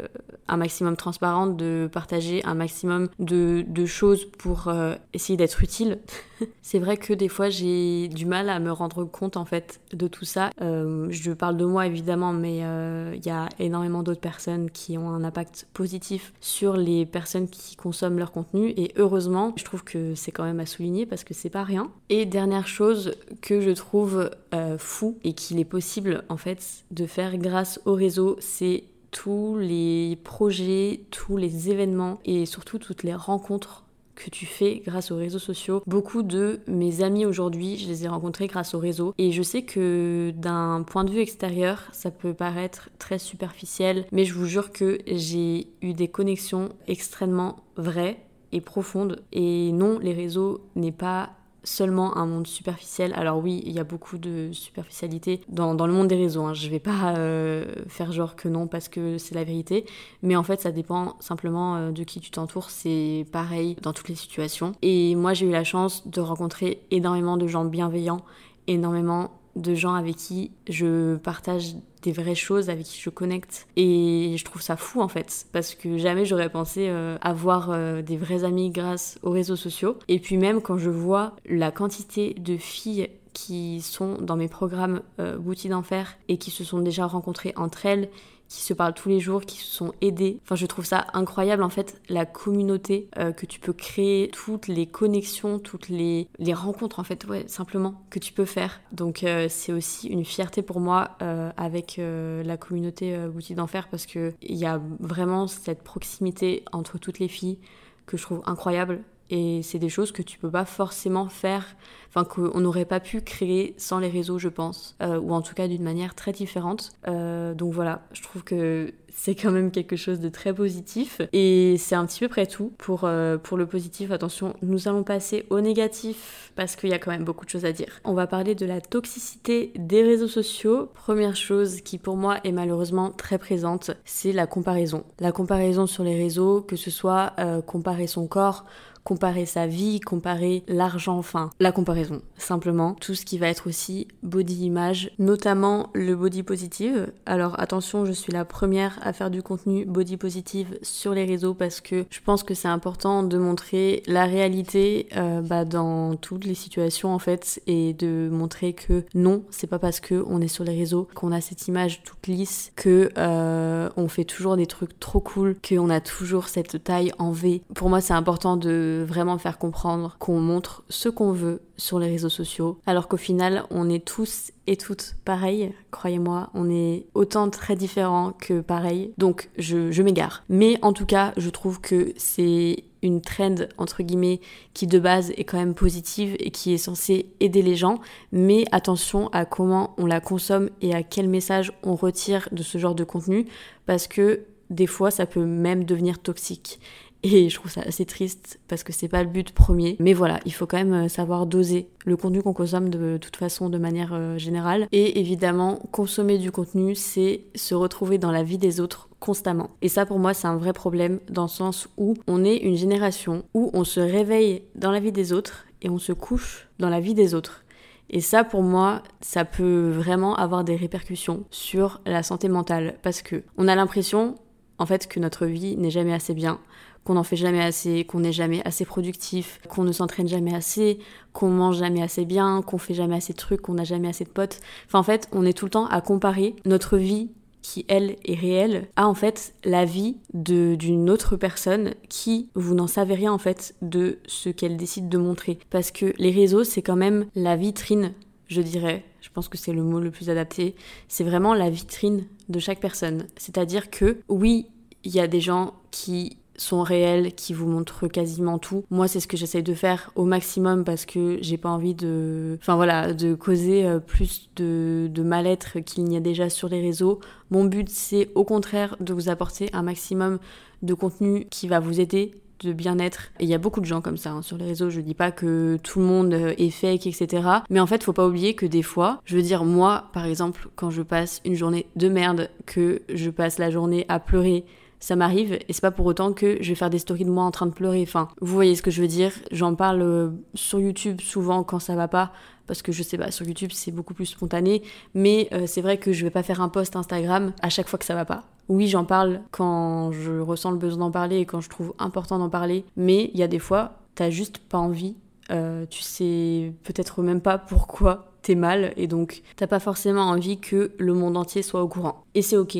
un 0.47 0.57
maximum 0.57 0.95
transparente, 0.95 1.55
de 1.55 1.89
partager 1.91 2.43
un 2.45 2.55
maximum 2.55 3.09
de, 3.19 3.63
choses 3.85 4.25
pour 4.25 4.67
euh, 4.67 4.95
essayer 5.13 5.37
d'être 5.37 5.61
utile. 5.61 5.99
c'est 6.61 6.79
vrai 6.79 6.97
que 6.97 7.13
des 7.13 7.29
fois 7.29 7.49
j'ai 7.49 8.07
du 8.07 8.25
mal 8.25 8.49
à 8.49 8.59
me 8.59 8.71
rendre 8.71 9.05
compte 9.05 9.37
en 9.37 9.45
fait 9.45 9.79
de 9.93 10.07
tout 10.07 10.25
ça. 10.25 10.49
Euh, 10.61 11.07
je 11.11 11.31
parle 11.31 11.55
de 11.55 11.65
moi 11.65 11.85
évidemment, 11.85 12.33
mais 12.33 12.57
il 12.57 13.25
y 13.25 13.29
a 13.29 13.47
énormément 13.59 14.03
d'autres 14.03 14.21
personnes 14.21 14.69
qui 14.71 14.97
ont 14.97 15.09
un 15.09 15.23
impact 15.23 15.67
positif 15.73 16.33
sur 16.41 16.75
les 16.75 17.05
personnes 17.05 17.47
qui 17.47 17.75
consomment 17.75 18.17
leur 18.17 18.31
contenu. 18.31 18.73
Et 18.75 18.91
heureusement, 18.97 19.53
je 19.55 19.63
trouve 19.63 19.83
que 19.83 20.15
c'est 20.15 20.31
quand 20.31 20.43
même 20.43 20.59
à 20.59 20.65
souligner 20.65 21.05
parce 21.05 21.23
que 21.23 21.33
c'est 21.33 21.49
pas 21.49 21.63
rien. 21.63 21.91
Et 22.09 22.25
dernière 22.25 22.67
chose 22.67 23.13
que 23.41 23.61
je 23.61 23.71
trouve 23.71 24.29
fou 24.77 25.17
et 25.23 25.33
qu'il 25.33 25.59
est 25.59 25.65
possible 25.65 26.23
en 26.29 26.37
fait 26.37 26.85
de 26.91 27.05
faire 27.05 27.37
grâce 27.45 27.79
au 27.85 27.93
réseau, 27.93 28.37
c'est 28.39 28.85
tous 29.11 29.57
les 29.57 30.17
projets, 30.23 31.01
tous 31.11 31.37
les 31.37 31.69
événements 31.69 32.19
et 32.25 32.45
surtout 32.45 32.79
toutes 32.79 33.03
les 33.03 33.13
rencontres 33.13 33.83
que 34.15 34.29
tu 34.29 34.45
fais 34.45 34.81
grâce 34.85 35.11
aux 35.11 35.17
réseaux 35.17 35.39
sociaux. 35.39 35.83
Beaucoup 35.85 36.23
de 36.23 36.61
mes 36.67 37.03
amis 37.03 37.25
aujourd'hui, 37.25 37.77
je 37.77 37.87
les 37.87 38.05
ai 38.05 38.07
rencontrés 38.07 38.47
grâce 38.47 38.73
au 38.73 38.79
réseau. 38.79 39.13
Et 39.17 39.31
je 39.31 39.43
sais 39.43 39.61
que 39.61 40.31
d'un 40.35 40.83
point 40.83 41.03
de 41.03 41.11
vue 41.11 41.19
extérieur, 41.19 41.83
ça 41.91 42.11
peut 42.11 42.33
paraître 42.33 42.89
très 42.97 43.19
superficiel, 43.19 44.05
mais 44.11 44.25
je 44.25 44.33
vous 44.33 44.45
jure 44.45 44.71
que 44.71 44.97
j'ai 45.05 45.67
eu 45.81 45.93
des 45.93 46.07
connexions 46.07 46.69
extrêmement 46.87 47.57
vraies 47.77 48.17
et 48.51 48.61
profondes. 48.61 49.21
Et 49.33 49.71
non, 49.71 49.99
les 49.99 50.13
réseaux 50.13 50.61
n'est 50.75 50.91
pas 50.91 51.31
seulement 51.65 52.17
un 52.17 52.25
monde 52.25 52.47
superficiel. 52.47 53.13
Alors 53.15 53.39
oui, 53.39 53.61
il 53.65 53.73
y 53.73 53.79
a 53.79 53.83
beaucoup 53.83 54.17
de 54.17 54.49
superficialité 54.53 55.41
dans, 55.49 55.73
le 55.73 55.93
monde 55.93 56.07
des 56.07 56.15
réseaux. 56.15 56.43
Hein. 56.43 56.53
Je 56.53 56.69
vais 56.69 56.79
pas 56.79 57.15
euh, 57.17 57.65
faire 57.87 58.11
genre 58.11 58.35
que 58.35 58.47
non 58.47 58.67
parce 58.67 58.87
que 58.87 59.17
c'est 59.17 59.35
la 59.35 59.43
vérité. 59.43 59.85
Mais 60.21 60.35
en 60.35 60.43
fait, 60.43 60.61
ça 60.61 60.71
dépend 60.71 61.15
simplement 61.19 61.75
euh, 61.75 61.91
de 61.91 62.03
qui 62.03 62.19
tu 62.19 62.31
t'entoures. 62.31 62.69
C'est 62.69 63.25
pareil 63.31 63.75
dans 63.81 63.91
toutes 63.91 64.09
les 64.09 64.15
situations. 64.15 64.73
Et 64.81 65.15
moi, 65.15 65.33
j'ai 65.33 65.47
eu 65.47 65.51
la 65.51 65.63
chance 65.63 66.07
de 66.07 66.21
rencontrer 66.21 66.81
énormément 66.91 67.37
de 67.37 67.47
gens 67.47 67.65
bienveillants, 67.65 68.21
énormément 68.67 69.31
de 69.55 69.73
gens 69.73 69.93
avec 69.93 70.15
qui 70.15 70.51
je 70.67 71.15
partage 71.17 71.75
des 72.01 72.11
vraies 72.11 72.35
choses, 72.35 72.69
avec 72.69 72.85
qui 72.85 73.01
je 73.01 73.09
connecte. 73.09 73.67
Et 73.75 74.35
je 74.37 74.45
trouve 74.45 74.61
ça 74.61 74.77
fou 74.77 75.01
en 75.01 75.07
fait, 75.07 75.47
parce 75.51 75.75
que 75.75 75.97
jamais 75.97 76.25
j'aurais 76.25 76.49
pensé 76.49 76.87
euh, 76.87 77.17
avoir 77.21 77.71
euh, 77.71 78.01
des 78.01 78.17
vrais 78.17 78.43
amis 78.43 78.69
grâce 78.69 79.17
aux 79.23 79.31
réseaux 79.31 79.55
sociaux. 79.55 79.97
Et 80.07 80.19
puis 80.19 80.37
même 80.37 80.61
quand 80.61 80.77
je 80.77 80.89
vois 80.89 81.35
la 81.45 81.71
quantité 81.71 82.35
de 82.37 82.57
filles 82.57 83.09
qui 83.33 83.81
sont 83.81 84.17
dans 84.21 84.37
mes 84.37 84.47
programmes 84.47 85.01
euh, 85.19 85.37
d'enfer 85.65 86.17
et 86.29 86.37
qui 86.37 86.51
se 86.51 86.63
sont 86.63 86.79
déjà 86.79 87.05
rencontrées 87.05 87.53
entre 87.57 87.85
elles 87.85 88.09
qui 88.47 88.61
se 88.61 88.73
parlent 88.73 88.93
tous 88.93 89.09
les 89.09 89.19
jours, 89.19 89.41
qui 89.41 89.57
se 89.57 89.65
sont 89.65 89.93
aidés. 90.01 90.39
Enfin, 90.43 90.55
je 90.55 90.65
trouve 90.65 90.85
ça 90.85 91.07
incroyable 91.13 91.63
en 91.63 91.69
fait, 91.69 92.01
la 92.09 92.25
communauté 92.25 93.09
euh, 93.17 93.31
que 93.31 93.45
tu 93.45 93.59
peux 93.59 93.73
créer, 93.73 94.29
toutes 94.31 94.67
les 94.67 94.85
connexions, 94.85 95.59
toutes 95.59 95.89
les, 95.89 96.27
rencontres 96.53 96.99
en 96.99 97.03
fait, 97.03 97.25
ouais, 97.25 97.45
simplement, 97.47 98.01
que 98.09 98.19
tu 98.19 98.33
peux 98.33 98.45
faire. 98.45 98.81
Donc, 98.91 99.23
euh, 99.23 99.47
c'est 99.49 99.73
aussi 99.73 100.07
une 100.07 100.25
fierté 100.25 100.61
pour 100.61 100.79
moi 100.79 101.11
euh, 101.21 101.51
avec 101.57 101.99
la 101.99 102.57
communauté 102.57 103.17
Boutique 103.27 103.55
d'Enfer 103.55 103.87
parce 103.89 104.05
qu'il 104.05 104.33
y 104.41 104.65
a 104.65 104.81
vraiment 104.99 105.47
cette 105.47 105.83
proximité 105.83 106.63
entre 106.71 106.97
toutes 106.97 107.19
les 107.19 107.27
filles 107.27 107.57
que 108.05 108.17
je 108.17 108.23
trouve 108.23 108.41
incroyable. 108.45 109.01
Et 109.29 109.61
c'est 109.63 109.79
des 109.79 109.89
choses 109.89 110.11
que 110.11 110.21
tu 110.21 110.37
peux 110.37 110.51
pas 110.51 110.65
forcément 110.65 111.27
faire, 111.29 111.75
enfin 112.09 112.23
qu'on 112.23 112.59
n'aurait 112.59 112.85
pas 112.85 112.99
pu 112.99 113.21
créer 113.21 113.73
sans 113.77 113.99
les 113.99 114.09
réseaux, 114.09 114.37
je 114.37 114.49
pense, 114.49 114.95
euh, 115.01 115.19
ou 115.19 115.33
en 115.33 115.41
tout 115.41 115.55
cas 115.55 115.67
d'une 115.67 115.83
manière 115.83 116.13
très 116.13 116.31
différente. 116.31 116.93
Euh, 117.07 117.53
donc 117.55 117.73
voilà, 117.73 118.03
je 118.11 118.21
trouve 118.21 118.43
que 118.43 118.93
c'est 119.17 119.33
quand 119.33 119.51
même 119.51 119.71
quelque 119.71 119.95
chose 119.95 120.19
de 120.19 120.29
très 120.29 120.53
positif. 120.53 121.21
Et 121.33 121.77
c'est 121.79 121.95
un 121.95 122.05
petit 122.05 122.19
peu 122.19 122.27
près 122.27 122.45
tout 122.45 122.73
pour, 122.77 123.05
euh, 123.05 123.37
pour 123.37 123.57
le 123.57 123.65
positif. 123.65 124.11
Attention, 124.11 124.53
nous 124.61 124.87
allons 124.87 125.03
passer 125.03 125.45
au 125.49 125.61
négatif 125.61 126.51
parce 126.55 126.75
qu'il 126.75 126.89
y 126.89 126.93
a 126.93 126.99
quand 126.99 127.11
même 127.11 127.23
beaucoup 127.23 127.45
de 127.45 127.49
choses 127.49 127.65
à 127.65 127.71
dire. 127.71 128.01
On 128.03 128.13
va 128.13 128.27
parler 128.27 128.55
de 128.55 128.65
la 128.65 128.81
toxicité 128.81 129.71
des 129.77 130.03
réseaux 130.03 130.27
sociaux. 130.27 130.89
Première 130.93 131.35
chose 131.35 131.81
qui 131.81 131.97
pour 131.97 132.17
moi 132.17 132.39
est 132.43 132.51
malheureusement 132.51 133.09
très 133.09 133.37
présente, 133.37 133.91
c'est 134.03 134.33
la 134.33 134.47
comparaison. 134.47 135.03
La 135.19 135.31
comparaison 135.31 135.87
sur 135.87 136.03
les 136.03 136.15
réseaux, 136.15 136.61
que 136.61 136.75
ce 136.75 136.91
soit 136.91 137.33
comparer 137.65 138.07
son 138.07 138.27
corps 138.27 138.65
comparer 139.05 139.45
sa 139.45 139.67
vie, 139.67 140.01
comparer 140.01 140.63
l'argent, 140.67 141.17
enfin 141.17 141.51
la 141.61 141.71
comparaison 141.71 142.21
simplement. 142.37 142.95
Tout 142.95 143.13
ce 143.13 143.23
qui 143.23 143.37
va 143.37 143.47
être 143.47 143.67
aussi 143.67 144.07
body 144.23 144.65
image, 144.65 145.11
notamment 145.19 145.89
le 145.93 146.15
body 146.15 146.43
positive. 146.43 147.13
Alors 147.25 147.57
attention, 147.59 148.03
je 148.03 148.11
suis 148.11 148.33
la 148.33 148.43
première 148.43 148.99
à 149.05 149.13
faire 149.13 149.29
du 149.29 149.43
contenu 149.43 149.85
body 149.85 150.17
positive 150.17 150.77
sur 150.81 151.13
les 151.13 151.25
réseaux 151.25 151.53
parce 151.53 151.79
que 151.79 152.05
je 152.09 152.19
pense 152.19 152.43
que 152.43 152.53
c'est 152.53 152.67
important 152.67 153.23
de 153.23 153.37
montrer 153.37 154.03
la 154.07 154.25
réalité 154.25 155.07
euh, 155.15 155.41
bah, 155.41 155.63
dans 155.63 156.15
toutes 156.15 156.45
les 156.45 156.55
situations 156.55 157.13
en 157.13 157.19
fait 157.19 157.61
et 157.67 157.93
de 157.93 158.27
montrer 158.31 158.73
que 158.73 159.03
non, 159.13 159.43
c'est 159.51 159.67
pas 159.67 159.79
parce 159.79 159.99
que 159.99 160.23
on 160.27 160.41
est 160.41 160.47
sur 160.47 160.63
les 160.63 160.75
réseaux 160.75 161.07
qu'on 161.13 161.31
a 161.31 161.39
cette 161.39 161.67
image 161.67 162.03
toute 162.03 162.27
lisse 162.27 162.71
que 162.75 163.11
euh, 163.17 163.89
on 163.95 164.07
fait 164.07 164.25
toujours 164.25 164.57
des 164.57 164.65
trucs 164.65 164.99
trop 164.99 165.19
cool, 165.19 165.55
qu'on 165.67 165.89
a 165.89 166.01
toujours 166.01 166.47
cette 166.47 166.83
taille 166.83 167.11
en 167.19 167.31
V. 167.31 167.61
Pour 167.75 167.89
moi, 167.89 168.01
c'est 168.01 168.13
important 168.13 168.57
de 168.57 169.05
vraiment 169.07 169.37
faire 169.37 169.57
comprendre 169.57 170.15
qu'on 170.19 170.39
montre 170.39 170.83
ce 170.89 171.09
qu'on 171.09 171.31
veut 171.31 171.61
sur 171.77 171.99
les 171.99 172.07
réseaux 172.07 172.29
sociaux, 172.29 172.79
alors 172.85 173.07
qu'au 173.07 173.17
final, 173.17 173.63
on 173.69 173.89
est 173.89 174.05
tous 174.05 174.51
et 174.67 174.77
toutes 174.77 175.15
pareils, 175.25 175.73
croyez-moi, 175.91 176.49
on 176.53 176.69
est 176.69 177.05
autant 177.13 177.49
très 177.49 177.75
différents 177.75 178.33
que 178.33 178.61
pareils, 178.61 179.11
donc 179.17 179.49
je, 179.57 179.91
je 179.91 180.03
m'égare. 180.03 180.43
Mais 180.49 180.77
en 180.81 180.93
tout 180.93 181.05
cas, 181.05 181.33
je 181.37 181.49
trouve 181.49 181.81
que 181.81 182.13
c'est 182.17 182.83
une 183.05 183.21
trend 183.21 183.55
entre 183.77 184.03
guillemets 184.03 184.41
qui 184.73 184.87
de 184.87 184.99
base 184.99 185.31
est 185.37 185.43
quand 185.43 185.57
même 185.57 185.75
positive 185.75 186.35
et 186.39 186.51
qui 186.51 186.73
est 186.73 186.77
censée 186.77 187.27
aider 187.39 187.61
les 187.61 187.75
gens, 187.75 187.99
mais 188.31 188.65
attention 188.71 189.29
à 189.29 189.45
comment 189.45 189.93
on 189.97 190.05
la 190.05 190.19
consomme 190.19 190.69
et 190.81 190.93
à 190.93 191.03
quel 191.03 191.29
message 191.29 191.71
on 191.83 191.95
retire 191.95 192.49
de 192.51 192.63
ce 192.63 192.77
genre 192.77 192.95
de 192.95 193.03
contenu 193.03 193.45
parce 193.85 194.07
que 194.07 194.45
des 194.69 194.87
fois 194.87 195.11
ça 195.11 195.25
peut 195.25 195.45
même 195.45 195.83
devenir 195.83 196.19
toxique. 196.19 196.79
Et 197.27 197.49
je 197.49 197.55
trouve 197.55 197.71
ça 197.71 197.81
assez 197.81 198.05
triste 198.05 198.59
parce 198.67 198.83
que 198.83 198.93
c'est 198.93 199.07
pas 199.07 199.23
le 199.23 199.29
but 199.29 199.51
premier. 199.51 199.95
Mais 199.99 200.13
voilà, 200.13 200.39
il 200.45 200.53
faut 200.53 200.67
quand 200.67 200.77
même 200.77 200.93
euh, 200.93 201.07
savoir 201.07 201.47
doser 201.47 201.87
le 202.05 202.15
contenu 202.15 202.43
qu'on 202.43 202.53
consomme 202.53 202.89
de 202.89 203.17
toute 203.17 203.35
façon 203.35 203.69
de 203.69 203.79
manière 203.79 204.13
euh, 204.13 204.37
générale. 204.37 204.87
Et 204.91 205.19
évidemment, 205.19 205.79
consommer 205.91 206.37
du 206.37 206.51
contenu, 206.51 206.93
c'est 206.93 207.45
se 207.55 207.73
retrouver 207.73 208.19
dans 208.19 208.31
la 208.31 208.43
vie 208.43 208.59
des 208.59 208.79
autres 208.79 209.09
constamment. 209.19 209.71
Et 209.81 209.89
ça 209.89 210.05
pour 210.05 210.19
moi 210.19 210.35
c'est 210.35 210.45
un 210.45 210.57
vrai 210.57 210.71
problème 210.71 211.19
dans 211.27 211.43
le 211.43 211.49
sens 211.49 211.87
où 211.97 212.13
on 212.27 212.45
est 212.45 212.57
une 212.57 212.75
génération 212.75 213.43
où 213.55 213.71
on 213.73 213.83
se 213.83 213.99
réveille 213.99 214.61
dans 214.75 214.91
la 214.91 214.99
vie 214.99 215.11
des 215.11 215.33
autres 215.33 215.65
et 215.81 215.89
on 215.89 215.97
se 215.97 216.11
couche 216.11 216.67
dans 216.77 216.89
la 216.89 216.99
vie 216.99 217.15
des 217.15 217.33
autres. 217.33 217.63
Et 218.11 218.21
ça, 218.21 218.43
pour 218.43 218.61
moi, 218.61 219.01
ça 219.21 219.45
peut 219.45 219.89
vraiment 219.89 220.35
avoir 220.35 220.63
des 220.63 220.75
répercussions 220.75 221.43
sur 221.49 222.01
la 222.05 222.21
santé 222.21 222.49
mentale 222.49 222.97
parce 223.01 223.23
que 223.23 223.41
on 223.57 223.67
a 223.67 223.73
l'impression, 223.73 224.35
en 224.77 224.85
fait, 224.85 225.07
que 225.07 225.19
notre 225.19 225.47
vie 225.47 225.75
n'est 225.75 225.89
jamais 225.89 226.13
assez 226.13 226.35
bien, 226.35 226.59
qu'on 227.05 227.13
n'en 227.13 227.23
fait 227.23 227.35
jamais 227.37 227.61
assez, 227.61 228.03
qu'on 228.03 228.19
n'est 228.19 228.33
jamais 228.33 228.61
assez 228.65 228.83
productif, 228.83 229.61
qu'on 229.69 229.83
ne 229.83 229.91
s'entraîne 229.91 230.27
jamais 230.27 230.53
assez, 230.53 230.99
qu'on 231.31 231.49
mange 231.49 231.77
jamais 231.77 232.01
assez 232.01 232.25
bien, 232.25 232.61
qu'on 232.63 232.79
fait 232.79 232.95
jamais 232.95 233.15
assez 233.15 233.33
de 233.33 233.37
trucs, 233.37 233.61
qu'on 233.61 233.75
n'a 233.75 233.83
jamais 233.83 234.09
assez 234.09 234.25
de 234.25 234.29
potes. 234.29 234.59
Enfin, 234.87 234.99
en 234.99 235.03
fait, 235.03 235.29
on 235.31 235.45
est 235.45 235.53
tout 235.53 235.65
le 235.65 235.71
temps 235.71 235.85
à 235.85 236.01
comparer 236.01 236.55
notre 236.65 236.97
vie 236.97 237.29
qui 237.61 237.85
elle 237.87 238.17
est 238.25 238.35
réelle 238.35 238.87
à 238.95 239.07
en 239.07 239.15
fait 239.15 239.55
la 239.63 239.85
vie 239.85 240.17
d'une 240.35 241.09
autre 241.09 241.35
personne 241.35 241.95
qui 242.09 242.49
vous 242.53 242.75
n'en 242.75 242.85
savez 242.85 243.15
rien 243.15 243.33
en 243.33 243.39
fait 243.39 243.73
de 243.81 244.19
ce 244.27 244.49
qu'elle 244.49 244.77
décide 244.77 245.09
de 245.09 245.17
montrer. 245.17 245.57
Parce 245.71 245.89
que 245.89 246.13
les 246.19 246.29
réseaux 246.29 246.63
c'est 246.63 246.83
quand 246.83 246.95
même 246.95 247.25
la 247.33 247.55
vitrine 247.55 248.13
je 248.47 248.61
dirais. 248.61 249.03
Je 249.19 249.29
pense 249.31 249.47
que 249.47 249.57
c'est 249.57 249.73
le 249.73 249.81
mot 249.81 249.99
le 249.99 250.11
plus 250.11 250.29
adapté. 250.29 250.75
C'est 251.07 251.23
vraiment 251.23 251.55
la 251.55 251.71
vitrine 251.71 252.25
de 252.49 252.59
chaque 252.59 252.79
personne. 252.79 253.25
C'est 253.37 253.57
à 253.57 253.65
dire 253.65 253.89
que 253.89 254.19
oui 254.29 254.67
il 255.03 255.15
y 255.15 255.19
a 255.19 255.27
des 255.27 255.41
gens 255.41 255.73
qui 255.89 256.37
sont 256.57 256.83
réels, 256.83 257.33
qui 257.33 257.53
vous 257.53 257.67
montrent 257.67 258.07
quasiment 258.07 258.59
tout. 258.59 258.85
Moi, 258.89 259.07
c'est 259.07 259.19
ce 259.19 259.27
que 259.27 259.37
j'essaye 259.37 259.63
de 259.63 259.73
faire 259.73 260.11
au 260.15 260.25
maximum 260.25 260.83
parce 260.83 261.05
que 261.05 261.37
j'ai 261.41 261.57
pas 261.57 261.69
envie 261.69 261.95
de, 261.95 262.57
enfin 262.61 262.75
voilà, 262.75 263.13
de 263.13 263.33
causer 263.33 263.85
euh, 263.85 263.99
plus 263.99 264.49
de, 264.55 265.09
mal-être 265.23 265.79
qu'il 265.79 266.03
n'y 266.03 266.17
a 266.17 266.19
déjà 266.19 266.49
sur 266.49 266.69
les 266.69 266.81
réseaux. 266.81 267.19
Mon 267.49 267.65
but, 267.65 267.89
c'est 267.89 268.29
au 268.35 268.43
contraire 268.43 268.95
de 268.99 269.13
vous 269.13 269.29
apporter 269.29 269.69
un 269.73 269.81
maximum 269.81 270.39
de 270.81 270.93
contenu 270.93 271.47
qui 271.49 271.67
va 271.67 271.79
vous 271.79 271.99
aider 271.99 272.35
de 272.61 272.73
bien-être. 272.73 273.31
Et 273.39 273.43
il 273.43 273.49
y 273.49 273.53
a 273.53 273.57
beaucoup 273.57 273.81
de 273.81 273.85
gens 273.85 274.01
comme 274.01 274.17
ça 274.17 274.31
hein, 274.31 274.41
sur 274.41 274.57
les 274.57 274.65
réseaux. 274.65 274.89
Je 274.89 275.01
dis 275.01 275.13
pas 275.13 275.31
que 275.31 275.77
tout 275.83 275.99
le 275.99 276.05
monde 276.05 276.33
est 276.33 276.69
fake, 276.69 277.07
etc. 277.07 277.47
Mais 277.69 277.79
en 277.79 277.87
fait, 277.87 278.03
faut 278.03 278.13
pas 278.13 278.27
oublier 278.27 278.53
que 278.53 278.65
des 278.65 278.83
fois, 278.83 279.19
je 279.25 279.35
veux 279.35 279.41
dire, 279.41 279.65
moi, 279.65 280.09
par 280.13 280.25
exemple, 280.25 280.69
quand 280.75 280.89
je 280.89 281.01
passe 281.01 281.41
une 281.43 281.55
journée 281.55 281.87
de 281.95 282.07
merde, 282.07 282.49
que 282.65 283.01
je 283.13 283.29
passe 283.29 283.57
la 283.57 283.71
journée 283.71 284.05
à 284.07 284.19
pleurer, 284.19 284.65
ça 284.99 285.15
m'arrive 285.15 285.53
et 285.53 285.73
c'est 285.73 285.81
pas 285.81 285.91
pour 285.91 286.05
autant 286.05 286.33
que 286.33 286.57
je 286.61 286.69
vais 286.69 286.75
faire 286.75 286.89
des 286.89 286.99
stories 286.99 287.25
de 287.25 287.29
moi 287.29 287.43
en 287.43 287.51
train 287.51 287.65
de 287.65 287.71
pleurer. 287.71 288.01
Enfin, 288.01 288.29
vous 288.41 288.53
voyez 288.53 288.75
ce 288.75 288.81
que 288.81 288.91
je 288.91 289.01
veux 289.01 289.07
dire. 289.07 289.31
J'en 289.51 289.75
parle 289.75 290.01
euh, 290.01 290.29
sur 290.53 290.79
YouTube 290.79 291.21
souvent 291.21 291.63
quand 291.63 291.79
ça 291.79 291.95
va 291.95 292.07
pas 292.07 292.31
parce 292.67 292.81
que 292.81 292.91
je 292.91 293.03
sais 293.03 293.17
pas, 293.17 293.31
sur 293.31 293.45
YouTube 293.45 293.71
c'est 293.73 293.91
beaucoup 293.91 294.13
plus 294.13 294.25
spontané, 294.25 294.81
mais 295.13 295.47
euh, 295.53 295.65
c'est 295.67 295.81
vrai 295.81 295.97
que 295.97 296.11
je 296.11 296.23
vais 296.23 296.31
pas 296.31 296.43
faire 296.43 296.61
un 296.61 296.69
post 296.69 296.95
Instagram 296.95 297.53
à 297.61 297.69
chaque 297.69 297.87
fois 297.87 297.99
que 297.99 298.05
ça 298.05 298.15
va 298.15 298.25
pas. 298.25 298.43
Oui, 298.67 298.87
j'en 298.87 299.05
parle 299.05 299.41
quand 299.51 300.11
je 300.11 300.39
ressens 300.39 300.71
le 300.71 300.77
besoin 300.77 301.05
d'en 301.05 301.11
parler 301.11 301.37
et 301.37 301.45
quand 301.45 301.61
je 301.61 301.69
trouve 301.69 301.93
important 301.99 302.39
d'en 302.39 302.49
parler, 302.49 302.85
mais 302.95 303.29
il 303.33 303.39
y 303.39 303.43
a 303.43 303.47
des 303.47 303.59
fois, 303.59 303.99
t'as 304.15 304.31
juste 304.31 304.57
pas 304.57 304.79
envie, 304.79 305.15
euh, 305.51 305.85
tu 305.89 306.01
sais 306.01 306.73
peut-être 306.83 307.21
même 307.21 307.41
pas 307.41 307.59
pourquoi 307.59 308.31
t'es 308.41 308.55
mal 308.55 308.93
et 308.97 309.07
donc 309.07 309.43
t'as 309.55 309.67
pas 309.67 309.79
forcément 309.79 310.23
envie 310.23 310.59
que 310.59 310.91
le 310.97 311.13
monde 311.13 311.37
entier 311.37 311.61
soit 311.61 311.83
au 311.83 311.87
courant. 311.87 312.23
Et 312.33 312.41
c'est 312.41 312.57
ok. 312.57 312.77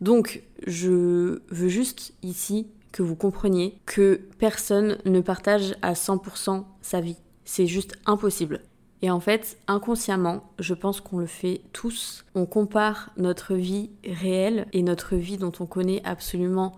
Donc, 0.00 0.42
je 0.66 1.40
veux 1.48 1.68
juste 1.68 2.14
ici 2.22 2.68
que 2.92 3.02
vous 3.02 3.16
compreniez 3.16 3.78
que 3.86 4.20
personne 4.38 4.98
ne 5.04 5.20
partage 5.20 5.74
à 5.82 5.92
100% 5.94 6.64
sa 6.82 7.00
vie. 7.00 7.16
C'est 7.44 7.66
juste 7.66 7.96
impossible. 8.06 8.60
Et 9.02 9.10
en 9.10 9.20
fait, 9.20 9.58
inconsciemment, 9.66 10.50
je 10.58 10.74
pense 10.74 11.00
qu'on 11.00 11.18
le 11.18 11.26
fait 11.26 11.60
tous. 11.72 12.24
On 12.34 12.46
compare 12.46 13.10
notre 13.16 13.54
vie 13.54 13.90
réelle 14.04 14.66
et 14.72 14.82
notre 14.82 15.16
vie 15.16 15.36
dont 15.36 15.52
on 15.60 15.66
connaît 15.66 16.00
absolument 16.04 16.74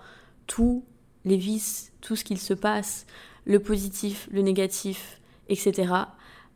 tous 0.46 0.84
les 1.24 1.36
vices, 1.36 1.92
tout 2.00 2.16
ce 2.16 2.24
qu'il 2.24 2.38
se 2.38 2.54
passe, 2.54 3.06
le 3.44 3.60
positif, 3.60 4.28
le 4.32 4.42
négatif, 4.42 5.20
etc., 5.48 5.92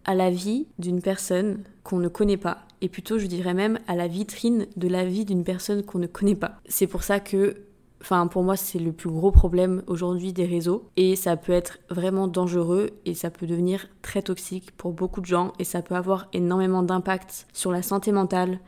à 0.04 0.14
la 0.14 0.31
vie 0.31 0.66
d'une 0.78 1.00
personne 1.00 1.62
qu'on 1.85 1.99
ne 1.99 2.09
connaît 2.09 2.37
pas 2.37 2.66
et 2.83 2.89
plutôt 2.89 3.19
je 3.19 3.27
dirais 3.27 3.55
même 3.55 3.79
à 3.87 3.97
la 3.97 4.09
vitrine 4.09 4.67
de 4.77 4.89
la 4.89 5.07
vie 5.07 5.25
d'une 5.25 5.45
personne 5.45 5.83
qu'on 5.83 5.99
ne 5.99 6.07
connaît 6.07 6.35
pas. 6.35 6.61
C'est 6.67 6.87
pour 6.87 7.03
ça 7.03 7.21
que 7.21 7.57
Enfin, 8.03 8.27
pour 8.27 8.43
moi, 8.43 8.57
c'est 8.57 8.81
le 8.81 8.91
plus 8.91 9.11
gros 9.11 9.31
problème 9.31 9.85
aujourd'hui 9.87 10.33
des 10.33 10.45
réseaux. 10.45 10.89
Et 10.97 11.15
ça 11.15 11.37
peut 11.37 11.53
être 11.53 11.79
vraiment 11.89 12.27
dangereux 12.27 12.91
et 13.07 13.15
ça 13.15 13.31
peut 13.31 13.47
devenir 13.47 13.87
très 14.03 14.23
toxique 14.23 14.73
pour 14.73 14.93
beaucoup 14.93 15.21
de 15.21 15.27
gens. 15.27 15.53
Et 15.61 15.65
ça 15.65 15.83
peut 15.83 15.95
avoir 15.95 16.27
énormément 16.33 16.83
d'impact 16.83 17.47
sur 17.53 17.71
la 17.71 17.81
santé 17.81 18.11
mentale. 18.11 18.59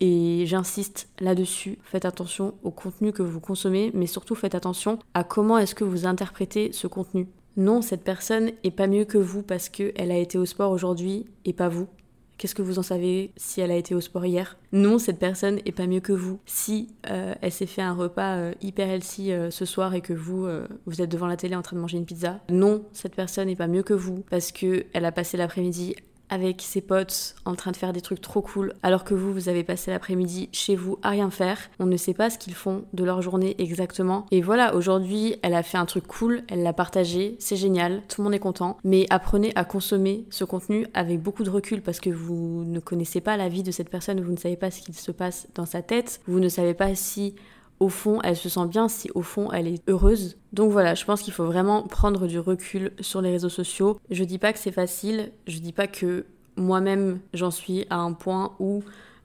Et 0.00 0.44
j'insiste 0.46 1.10
là-dessus, 1.20 1.78
faites 1.82 2.06
attention 2.06 2.54
au 2.62 2.70
contenu 2.70 3.12
que 3.12 3.22
vous 3.22 3.40
consommez, 3.40 3.90
mais 3.92 4.06
surtout 4.06 4.34
faites 4.34 4.54
attention 4.54 4.98
à 5.12 5.22
comment 5.22 5.58
est-ce 5.58 5.74
que 5.74 5.84
vous 5.84 6.06
interprétez 6.06 6.72
ce 6.72 6.86
contenu. 6.86 7.28
Non, 7.58 7.82
cette 7.82 8.04
personne 8.04 8.52
est 8.64 8.70
pas 8.70 8.86
mieux 8.86 9.04
que 9.04 9.18
vous 9.18 9.42
parce 9.42 9.68
qu'elle 9.68 10.12
a 10.12 10.16
été 10.16 10.38
au 10.38 10.46
sport 10.46 10.70
aujourd'hui 10.70 11.26
et 11.44 11.52
pas 11.52 11.68
vous. 11.68 11.88
Qu'est-ce 12.38 12.54
que 12.54 12.62
vous 12.62 12.78
en 12.78 12.84
savez 12.84 13.32
si 13.36 13.60
elle 13.60 13.72
a 13.72 13.76
été 13.76 13.96
au 13.96 14.00
sport 14.00 14.24
hier? 14.24 14.56
Non, 14.70 15.00
cette 15.00 15.18
personne 15.18 15.58
est 15.66 15.72
pas 15.72 15.88
mieux 15.88 15.98
que 15.98 16.12
vous. 16.12 16.38
Si 16.46 16.88
euh, 17.10 17.34
elle 17.42 17.50
s'est 17.50 17.66
fait 17.66 17.82
un 17.82 17.94
repas 17.94 18.36
euh, 18.36 18.52
hyper 18.62 18.88
healthy 18.88 19.32
euh, 19.32 19.50
ce 19.50 19.64
soir 19.64 19.94
et 19.94 20.00
que 20.00 20.12
vous, 20.12 20.46
vous 20.86 21.02
êtes 21.02 21.10
devant 21.10 21.26
la 21.26 21.36
télé 21.36 21.56
en 21.56 21.62
train 21.62 21.76
de 21.76 21.80
manger 21.80 21.98
une 21.98 22.06
pizza, 22.06 22.40
non, 22.48 22.84
cette 22.92 23.16
personne 23.16 23.48
n'est 23.48 23.56
pas 23.56 23.66
mieux 23.66 23.82
que 23.82 23.92
vous 23.92 24.24
parce 24.30 24.52
que 24.52 24.86
elle 24.92 25.04
a 25.04 25.10
passé 25.10 25.36
l'après-midi 25.36 25.96
avec 26.30 26.62
ses 26.62 26.80
potes 26.80 27.34
en 27.44 27.54
train 27.54 27.70
de 27.70 27.76
faire 27.76 27.92
des 27.92 28.00
trucs 28.00 28.20
trop 28.20 28.42
cool, 28.42 28.74
alors 28.82 29.04
que 29.04 29.14
vous, 29.14 29.32
vous 29.32 29.48
avez 29.48 29.64
passé 29.64 29.90
l'après-midi 29.90 30.48
chez 30.52 30.76
vous 30.76 30.98
à 31.02 31.10
rien 31.10 31.30
faire. 31.30 31.58
On 31.78 31.86
ne 31.86 31.96
sait 31.96 32.14
pas 32.14 32.30
ce 32.30 32.38
qu'ils 32.38 32.54
font 32.54 32.84
de 32.92 33.04
leur 33.04 33.22
journée 33.22 33.54
exactement. 33.58 34.26
Et 34.30 34.40
voilà, 34.40 34.74
aujourd'hui, 34.74 35.36
elle 35.42 35.54
a 35.54 35.62
fait 35.62 35.78
un 35.78 35.86
truc 35.86 36.06
cool, 36.06 36.42
elle 36.48 36.62
l'a 36.62 36.72
partagé, 36.72 37.36
c'est 37.38 37.56
génial, 37.56 38.02
tout 38.08 38.20
le 38.20 38.24
monde 38.24 38.34
est 38.34 38.38
content. 38.38 38.78
Mais 38.84 39.06
apprenez 39.10 39.52
à 39.54 39.64
consommer 39.64 40.24
ce 40.30 40.44
contenu 40.44 40.86
avec 40.94 41.20
beaucoup 41.22 41.44
de 41.44 41.50
recul 41.50 41.82
parce 41.82 42.00
que 42.00 42.10
vous 42.10 42.64
ne 42.64 42.80
connaissez 42.80 43.20
pas 43.20 43.36
la 43.36 43.48
vie 43.48 43.62
de 43.62 43.70
cette 43.70 43.90
personne, 43.90 44.20
vous 44.20 44.32
ne 44.32 44.36
savez 44.36 44.56
pas 44.56 44.70
ce 44.70 44.80
qu'il 44.80 44.94
se 44.94 45.12
passe 45.12 45.48
dans 45.54 45.66
sa 45.66 45.82
tête, 45.82 46.20
vous 46.26 46.40
ne 46.40 46.48
savez 46.48 46.74
pas 46.74 46.94
si 46.94 47.34
au 47.80 47.88
fond 47.88 48.20
elle 48.22 48.36
se 48.36 48.48
sent 48.48 48.66
bien, 48.66 48.88
si 48.88 49.10
au 49.14 49.22
fond 49.22 49.50
elle 49.52 49.68
est 49.68 49.82
heureuse. 49.88 50.36
Donc 50.52 50.72
voilà, 50.72 50.94
je 50.94 51.04
pense 51.04 51.22
qu'il 51.22 51.32
faut 51.32 51.44
vraiment 51.44 51.82
prendre 51.82 52.26
du 52.26 52.38
recul 52.38 52.92
sur 53.00 53.20
les 53.20 53.30
réseaux 53.30 53.48
sociaux. 53.48 53.98
Je 54.10 54.24
dis 54.24 54.38
pas 54.38 54.52
que 54.52 54.58
c'est 54.58 54.72
facile, 54.72 55.32
je 55.46 55.58
dis 55.58 55.72
pas 55.72 55.86
que 55.86 56.26
moi-même 56.56 57.20
j'en 57.34 57.50
suis 57.50 57.86
à 57.90 57.98
un 57.98 58.12
point 58.12 58.52
où 58.58 58.82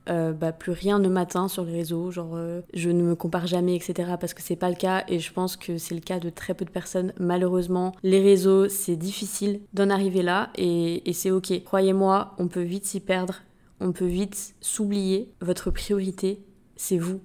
euh, 0.10 0.34
bah, 0.34 0.52
plus 0.52 0.74
rien 0.74 1.00
ne 1.00 1.08
m'atteint 1.08 1.48
sur 1.48 1.64
les 1.64 1.72
réseaux, 1.72 2.12
genre 2.12 2.34
euh, 2.36 2.62
je 2.74 2.90
ne 2.90 3.02
me 3.02 3.16
compare 3.16 3.48
jamais, 3.48 3.76
etc. 3.76 4.12
Parce 4.20 4.34
que 4.34 4.42
c'est 4.42 4.58
pas 4.58 4.70
le 4.70 4.76
cas 4.76 5.06
et 5.08 5.20
je 5.20 5.32
pense 5.32 5.56
que 5.56 5.78
c'est 5.78 5.96
le 5.96 6.02
cas 6.02 6.20
de 6.20 6.30
très 6.30 6.54
peu 6.54 6.66
de 6.66 6.70
personnes. 6.70 7.14
Malheureusement, 7.20 7.94
les 8.04 8.22
réseaux, 8.22 8.68
c'est 8.68 8.98
difficile 8.98 9.62
d'en 9.74 9.90
arriver 9.90 10.22
là 10.22 10.50
et, 10.56 11.10
et 11.10 11.14
c'est 11.14 11.32
ok. 11.32 11.64
Croyez-moi, 11.64 12.34
on 12.38 12.48
peut 12.48 12.62
vite 12.62 12.86
s'y 12.86 13.00
perdre, 13.00 13.42
on 13.80 13.94
peut 13.94 14.06
vite 14.06 14.56
s'oublier. 14.60 15.32
Votre 15.40 15.72
priorité, 15.72 16.44
c'est 16.76 16.98
vous. 16.98 17.22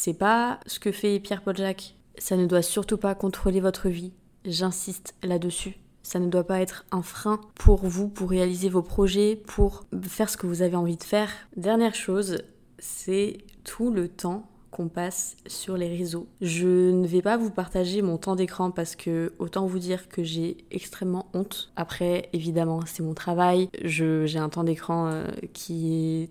C'est 0.00 0.14
pas 0.14 0.60
ce 0.66 0.78
que 0.78 0.92
fait 0.92 1.18
Pierre 1.18 1.42
Paul 1.42 1.56
Jacques. 1.56 1.96
Ça 2.18 2.36
ne 2.36 2.46
doit 2.46 2.62
surtout 2.62 2.98
pas 2.98 3.16
contrôler 3.16 3.58
votre 3.58 3.88
vie. 3.88 4.12
J'insiste 4.44 5.16
là-dessus. 5.24 5.76
Ça 6.04 6.20
ne 6.20 6.28
doit 6.28 6.46
pas 6.46 6.60
être 6.60 6.86
un 6.92 7.02
frein 7.02 7.40
pour 7.56 7.84
vous, 7.84 8.06
pour 8.06 8.30
réaliser 8.30 8.68
vos 8.68 8.80
projets, 8.80 9.34
pour 9.34 9.86
faire 10.02 10.30
ce 10.30 10.36
que 10.36 10.46
vous 10.46 10.62
avez 10.62 10.76
envie 10.76 10.96
de 10.96 11.02
faire. 11.02 11.30
Dernière 11.56 11.96
chose, 11.96 12.42
c'est 12.78 13.38
tout 13.64 13.90
le 13.90 14.06
temps 14.06 14.48
qu'on 14.70 14.88
passe 14.88 15.36
sur 15.46 15.76
les 15.76 15.88
réseaux. 15.88 16.26
Je 16.40 16.90
ne 16.90 17.06
vais 17.06 17.22
pas 17.22 17.36
vous 17.36 17.50
partager 17.50 18.02
mon 18.02 18.18
temps 18.18 18.36
d'écran 18.36 18.70
parce 18.70 18.96
que 18.96 19.32
autant 19.38 19.66
vous 19.66 19.78
dire 19.78 20.08
que 20.08 20.22
j'ai 20.22 20.58
extrêmement 20.70 21.26
honte. 21.34 21.72
Après, 21.76 22.28
évidemment, 22.32 22.80
c'est 22.86 23.02
mon 23.02 23.14
travail. 23.14 23.68
J'ai 23.82 24.38
un 24.38 24.48
temps 24.48 24.64
d'écran 24.64 25.06
euh, 25.08 25.26
qui, 25.52 26.28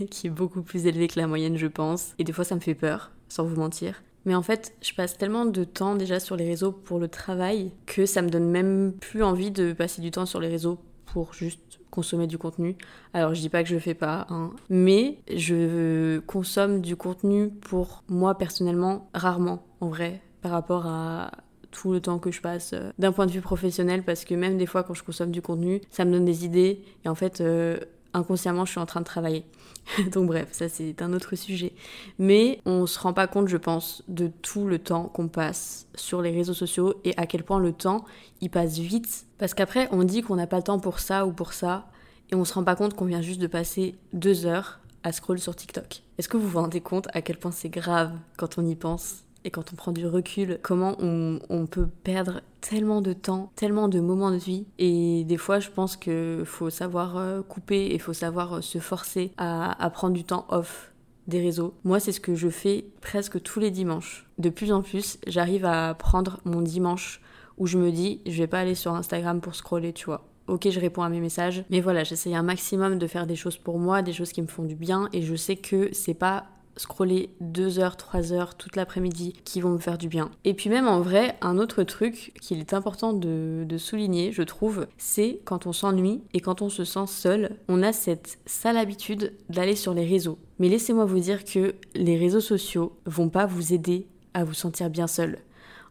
est 0.00 0.06
qui 0.10 0.26
est 0.26 0.30
beaucoup 0.30 0.62
plus 0.62 0.86
élevé 0.86 1.08
que 1.08 1.18
la 1.18 1.26
moyenne, 1.26 1.56
je 1.56 1.66
pense. 1.66 2.14
Et 2.18 2.24
des 2.24 2.32
fois, 2.32 2.44
ça 2.44 2.54
me 2.54 2.60
fait 2.60 2.74
peur, 2.74 3.12
sans 3.28 3.44
vous 3.44 3.56
mentir. 3.56 4.02
Mais 4.24 4.34
en 4.34 4.42
fait, 4.42 4.74
je 4.82 4.92
passe 4.92 5.16
tellement 5.16 5.46
de 5.46 5.64
temps 5.64 5.94
déjà 5.94 6.18
sur 6.18 6.36
les 6.36 6.46
réseaux 6.46 6.72
pour 6.72 6.98
le 6.98 7.08
travail 7.08 7.72
que 7.86 8.06
ça 8.06 8.22
me 8.22 8.28
donne 8.28 8.50
même 8.50 8.92
plus 8.92 9.22
envie 9.22 9.52
de 9.52 9.72
passer 9.72 10.02
du 10.02 10.10
temps 10.10 10.26
sur 10.26 10.40
les 10.40 10.48
réseaux 10.48 10.78
pour 11.06 11.32
juste 11.32 11.60
consommer 11.96 12.26
du 12.26 12.36
contenu. 12.36 12.76
Alors 13.14 13.34
je 13.34 13.40
dis 13.40 13.48
pas 13.48 13.62
que 13.62 13.68
je 13.70 13.74
le 13.74 13.80
fais 13.80 13.94
pas, 13.94 14.26
hein, 14.28 14.50
mais 14.68 15.18
je 15.34 16.18
consomme 16.20 16.82
du 16.82 16.94
contenu 16.94 17.48
pour 17.48 18.04
moi 18.08 18.36
personnellement 18.36 19.08
rarement 19.14 19.64
en 19.80 19.88
vrai 19.88 20.20
par 20.42 20.52
rapport 20.52 20.86
à 20.86 21.30
tout 21.70 21.92
le 21.92 22.00
temps 22.00 22.18
que 22.18 22.30
je 22.30 22.42
passe 22.42 22.74
euh, 22.74 22.90
d'un 22.98 23.12
point 23.12 23.26
de 23.26 23.32
vue 23.32 23.40
professionnel 23.40 24.02
parce 24.02 24.24
que 24.26 24.34
même 24.34 24.58
des 24.58 24.66
fois 24.66 24.82
quand 24.82 24.94
je 24.94 25.02
consomme 25.02 25.30
du 25.30 25.40
contenu, 25.40 25.80
ça 25.90 26.04
me 26.04 26.12
donne 26.12 26.26
des 26.26 26.44
idées 26.44 26.82
et 27.04 27.08
en 27.08 27.14
fait 27.14 27.40
euh, 27.40 27.78
inconsciemment 28.16 28.64
je 28.64 28.72
suis 28.72 28.80
en 28.80 28.86
train 28.86 29.00
de 29.00 29.06
travailler. 29.06 29.44
Donc 30.12 30.26
bref, 30.26 30.48
ça 30.52 30.68
c'est 30.68 31.02
un 31.02 31.12
autre 31.12 31.36
sujet. 31.36 31.72
Mais 32.18 32.60
on 32.64 32.86
se 32.86 32.98
rend 32.98 33.12
pas 33.12 33.26
compte, 33.26 33.48
je 33.48 33.56
pense, 33.56 34.02
de 34.08 34.28
tout 34.42 34.66
le 34.66 34.78
temps 34.78 35.04
qu'on 35.04 35.28
passe 35.28 35.86
sur 35.94 36.22
les 36.22 36.30
réseaux 36.30 36.54
sociaux 36.54 36.94
et 37.04 37.14
à 37.16 37.26
quel 37.26 37.44
point 37.44 37.60
le 37.60 37.72
temps 37.72 38.04
il 38.40 38.50
passe 38.50 38.78
vite. 38.78 39.26
Parce 39.38 39.54
qu'après 39.54 39.88
on 39.92 40.02
dit 40.02 40.22
qu'on 40.22 40.36
n'a 40.36 40.46
pas 40.46 40.56
le 40.56 40.64
temps 40.64 40.80
pour 40.80 40.98
ça 40.98 41.26
ou 41.26 41.32
pour 41.32 41.52
ça 41.52 41.86
et 42.30 42.34
on 42.34 42.44
se 42.44 42.54
rend 42.54 42.64
pas 42.64 42.76
compte 42.76 42.94
qu'on 42.94 43.04
vient 43.04 43.22
juste 43.22 43.40
de 43.40 43.46
passer 43.46 43.94
deux 44.12 44.46
heures 44.46 44.80
à 45.02 45.12
scroll 45.12 45.38
sur 45.38 45.54
TikTok. 45.54 46.02
Est-ce 46.18 46.28
que 46.28 46.36
vous 46.36 46.48
vous 46.48 46.58
rendez 46.58 46.80
compte 46.80 47.06
à 47.12 47.22
quel 47.22 47.38
point 47.38 47.52
c'est 47.52 47.68
grave 47.68 48.12
quand 48.36 48.58
on 48.58 48.66
y 48.66 48.74
pense? 48.74 49.25
Et 49.46 49.50
quand 49.50 49.72
on 49.72 49.76
prend 49.76 49.92
du 49.92 50.06
recul, 50.08 50.58
comment 50.60 50.96
on, 50.98 51.66
peut 51.66 51.86
perdre 52.02 52.40
tellement 52.60 53.00
de 53.00 53.12
temps, 53.12 53.52
tellement 53.54 53.86
de 53.86 54.00
moments 54.00 54.32
de 54.32 54.36
vie. 54.36 54.66
Et 54.78 55.22
des 55.24 55.36
fois, 55.36 55.60
je 55.60 55.70
pense 55.70 55.96
qu'il 55.96 56.42
faut 56.44 56.68
savoir 56.68 57.16
euh, 57.16 57.42
couper 57.42 57.86
et 57.86 57.94
il 57.94 58.00
faut 58.00 58.12
savoir 58.12 58.54
euh, 58.54 58.60
se 58.60 58.78
forcer 58.78 59.32
à, 59.36 59.80
à 59.82 59.88
prendre 59.90 60.14
du 60.14 60.24
temps 60.24 60.46
off 60.48 60.92
des 61.28 61.40
réseaux. 61.40 61.74
Moi, 61.84 62.00
c'est 62.00 62.10
ce 62.10 62.20
que 62.20 62.34
je 62.34 62.48
fais 62.48 62.86
presque 63.00 63.40
tous 63.40 63.60
les 63.60 63.70
dimanches. 63.70 64.26
De 64.38 64.50
plus 64.50 64.72
en 64.72 64.82
plus, 64.82 65.18
j'arrive 65.28 65.64
à 65.64 65.94
prendre 65.94 66.40
mon 66.44 66.60
dimanche 66.60 67.20
où 67.56 67.68
je 67.68 67.78
me 67.78 67.92
dis, 67.92 68.20
je 68.26 68.38
vais 68.38 68.48
pas 68.48 68.58
aller 68.58 68.74
sur 68.74 68.94
Instagram 68.94 69.40
pour 69.40 69.54
scroller, 69.54 69.92
tu 69.92 70.06
vois 70.06 70.26
ok, 70.48 70.70
je 70.70 70.80
réponds 70.80 71.02
à 71.02 71.08
mes 71.08 71.20
messages, 71.20 71.64
mais 71.70 71.80
voilà, 71.80 72.04
j'essaye 72.04 72.34
un 72.34 72.42
maximum 72.42 72.98
de 72.98 73.06
faire 73.06 73.26
des 73.26 73.36
choses 73.36 73.56
pour 73.56 73.78
moi, 73.78 74.02
des 74.02 74.12
choses 74.12 74.32
qui 74.32 74.42
me 74.42 74.46
font 74.46 74.62
du 74.62 74.76
bien, 74.76 75.08
et 75.12 75.22
je 75.22 75.34
sais 75.34 75.56
que 75.56 75.92
c'est 75.92 76.14
pas 76.14 76.46
scroller 76.76 77.30
2 77.40 77.78
heures, 77.78 77.96
3 77.96 78.32
heures 78.32 78.54
toute 78.54 78.76
l'après-midi 78.76 79.34
qui 79.44 79.60
vont 79.60 79.70
me 79.70 79.78
faire 79.78 79.98
du 79.98 80.08
bien. 80.08 80.30
Et 80.44 80.54
puis 80.54 80.70
même 80.70 80.88
en 80.88 81.00
vrai, 81.00 81.36
un 81.40 81.58
autre 81.58 81.82
truc 81.82 82.32
qu'il 82.40 82.58
est 82.60 82.74
important 82.74 83.12
de, 83.12 83.66
souligner, 83.78 84.32
je 84.32 84.42
trouve, 84.42 84.86
c'est 84.96 85.40
quand 85.44 85.66
on 85.66 85.72
s'ennuie 85.72 86.22
et 86.32 86.40
quand 86.40 86.62
on 86.62 86.70
se 86.70 86.84
sent 86.84 87.06
seul, 87.06 87.56
on 87.68 87.82
a 87.82 87.92
cette 87.92 88.38
sale 88.46 88.78
habitude 88.78 89.32
d'aller 89.50 89.76
sur 89.76 89.92
les 89.92 90.06
réseaux. 90.06 90.38
Mais 90.58 90.68
laissez-moi 90.68 91.04
vous 91.04 91.18
dire 91.18 91.44
que 91.44 91.74
les 91.94 92.16
réseaux 92.16 92.40
sociaux 92.40 92.96
vont 93.04 93.28
pas 93.28 93.44
vous 93.44 93.74
aider 93.74 94.06
à 94.32 94.44
vous 94.44 94.54
sentir 94.54 94.88
bien 94.88 95.06
seul. 95.06 95.38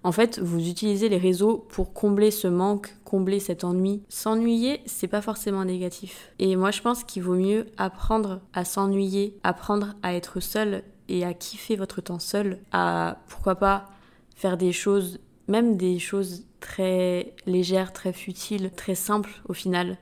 En 0.05 0.11
fait, 0.11 0.37
vous 0.37 0.69
utilisez 0.69 1.09
les 1.09 1.17
réseaux 1.17 1.65
pour 1.67 1.91
combler 1.91 2.29
ce 2.29 2.47
manque, 2.47 2.95
combler 3.05 3.39
cet 3.39 3.63
ennui. 3.63 4.03
S'ennuyer, 4.07 4.81
c'est 4.85 5.07
pas 5.07 5.23
forcément 5.23 5.65
négatif. 5.65 6.31
Et 6.37 6.55
moi, 6.55 6.69
je 6.69 6.83
pense 6.83 7.03
qu'il 7.03 7.23
vaut 7.23 7.33
mieux 7.33 7.65
apprendre 7.77 8.39
à 8.53 8.65
s'ennuyer, 8.65 9.35
apprendre 9.41 9.95
à 10.03 10.13
être 10.13 10.41
seul 10.41 10.83
et 11.09 11.25
à 11.25 11.33
kiffer 11.33 11.75
votre 11.75 12.01
temps 12.01 12.19
seul, 12.19 12.59
à 12.71 13.17
pourquoi 13.27 13.55
pas 13.55 13.87
faire 14.35 14.57
des 14.57 14.73
choses, 14.73 15.17
même 15.47 15.75
des 15.75 15.97
choses 15.97 16.45
très 16.59 17.33
légères, 17.47 17.91
très 17.91 18.13
futiles, 18.13 18.69
très 18.75 18.93
simples 18.93 19.41
au 19.49 19.53
final, 19.53 19.97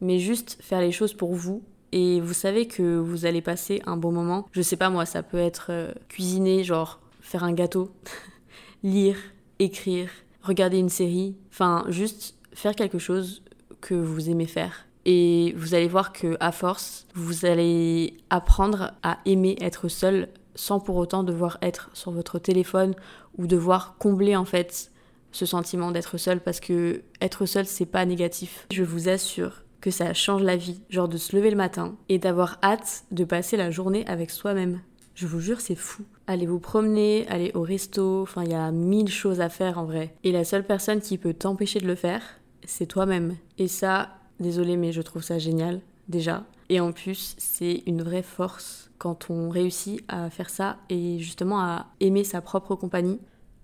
mais 0.00 0.20
juste 0.20 0.56
faire 0.60 0.80
les 0.80 0.92
choses 0.92 1.14
pour 1.14 1.34
vous 1.34 1.64
et 1.90 2.20
vous 2.20 2.32
savez 2.32 2.68
que 2.68 2.96
vous 2.96 3.26
allez 3.26 3.42
passer 3.42 3.82
un 3.86 3.96
bon 3.96 4.12
moment. 4.12 4.46
Je 4.52 4.62
sais 4.62 4.76
pas 4.76 4.88
moi, 4.88 5.04
ça 5.04 5.24
peut 5.24 5.36
être 5.36 5.66
euh, 5.70 5.92
cuisiner, 6.08 6.62
genre 6.62 7.00
faire 7.20 7.42
un 7.42 7.52
gâteau, 7.52 7.90
lire, 8.84 9.16
écrire, 9.58 10.10
regarder 10.42 10.78
une 10.78 10.88
série, 10.88 11.36
enfin 11.50 11.84
juste 11.88 12.36
faire 12.52 12.74
quelque 12.74 12.98
chose 12.98 13.42
que 13.80 13.94
vous 13.94 14.30
aimez 14.30 14.46
faire. 14.46 14.86
Et 15.04 15.54
vous 15.56 15.74
allez 15.74 15.88
voir 15.88 16.12
que 16.12 16.36
à 16.40 16.52
force, 16.52 17.06
vous 17.14 17.46
allez 17.46 18.18
apprendre 18.30 18.92
à 19.02 19.18
aimer 19.24 19.56
être 19.60 19.88
seul 19.88 20.28
sans 20.54 20.80
pour 20.80 20.96
autant 20.96 21.22
devoir 21.22 21.58
être 21.62 21.88
sur 21.94 22.10
votre 22.10 22.38
téléphone 22.38 22.94
ou 23.38 23.46
devoir 23.46 23.96
combler 23.98 24.36
en 24.36 24.44
fait 24.44 24.90
ce 25.30 25.46
sentiment 25.46 25.92
d'être 25.92 26.18
seul 26.18 26.40
parce 26.40 26.58
que 26.60 27.02
être 27.20 27.46
seul 27.46 27.66
c'est 27.66 27.86
pas 27.86 28.04
négatif. 28.04 28.66
Je 28.72 28.82
vous 28.82 29.08
assure 29.08 29.62
que 29.80 29.90
ça 29.90 30.12
change 30.14 30.42
la 30.42 30.56
vie, 30.56 30.82
genre 30.90 31.08
de 31.08 31.16
se 31.16 31.36
lever 31.36 31.50
le 31.50 31.56
matin 31.56 31.96
et 32.08 32.18
d'avoir 32.18 32.58
hâte 32.62 33.04
de 33.12 33.24
passer 33.24 33.56
la 33.56 33.70
journée 33.70 34.04
avec 34.08 34.30
soi-même. 34.30 34.80
Je 35.18 35.26
vous 35.26 35.40
jure, 35.40 35.60
c'est 35.60 35.74
fou. 35.74 36.04
Allez 36.28 36.46
vous 36.46 36.60
promener, 36.60 37.26
aller 37.26 37.50
au 37.54 37.62
resto, 37.62 38.22
enfin, 38.22 38.44
il 38.44 38.52
y 38.52 38.54
a 38.54 38.70
mille 38.70 39.10
choses 39.10 39.40
à 39.40 39.48
faire 39.48 39.76
en 39.76 39.84
vrai. 39.84 40.14
Et 40.22 40.30
la 40.30 40.44
seule 40.44 40.64
personne 40.64 41.00
qui 41.00 41.18
peut 41.18 41.34
t'empêcher 41.34 41.80
de 41.80 41.88
le 41.88 41.96
faire, 41.96 42.22
c'est 42.64 42.86
toi-même. 42.86 43.34
Et 43.58 43.66
ça, 43.66 44.10
désolé, 44.38 44.76
mais 44.76 44.92
je 44.92 45.02
trouve 45.02 45.24
ça 45.24 45.40
génial, 45.40 45.80
déjà. 46.08 46.44
Et 46.68 46.78
en 46.78 46.92
plus, 46.92 47.34
c'est 47.36 47.82
une 47.86 48.02
vraie 48.02 48.22
force 48.22 48.92
quand 48.98 49.28
on 49.28 49.50
réussit 49.50 50.04
à 50.06 50.30
faire 50.30 50.50
ça 50.50 50.76
et 50.88 51.18
justement 51.18 51.58
à 51.58 51.88
aimer 51.98 52.22
sa 52.22 52.40
propre 52.40 52.76
compagnie. 52.76 53.18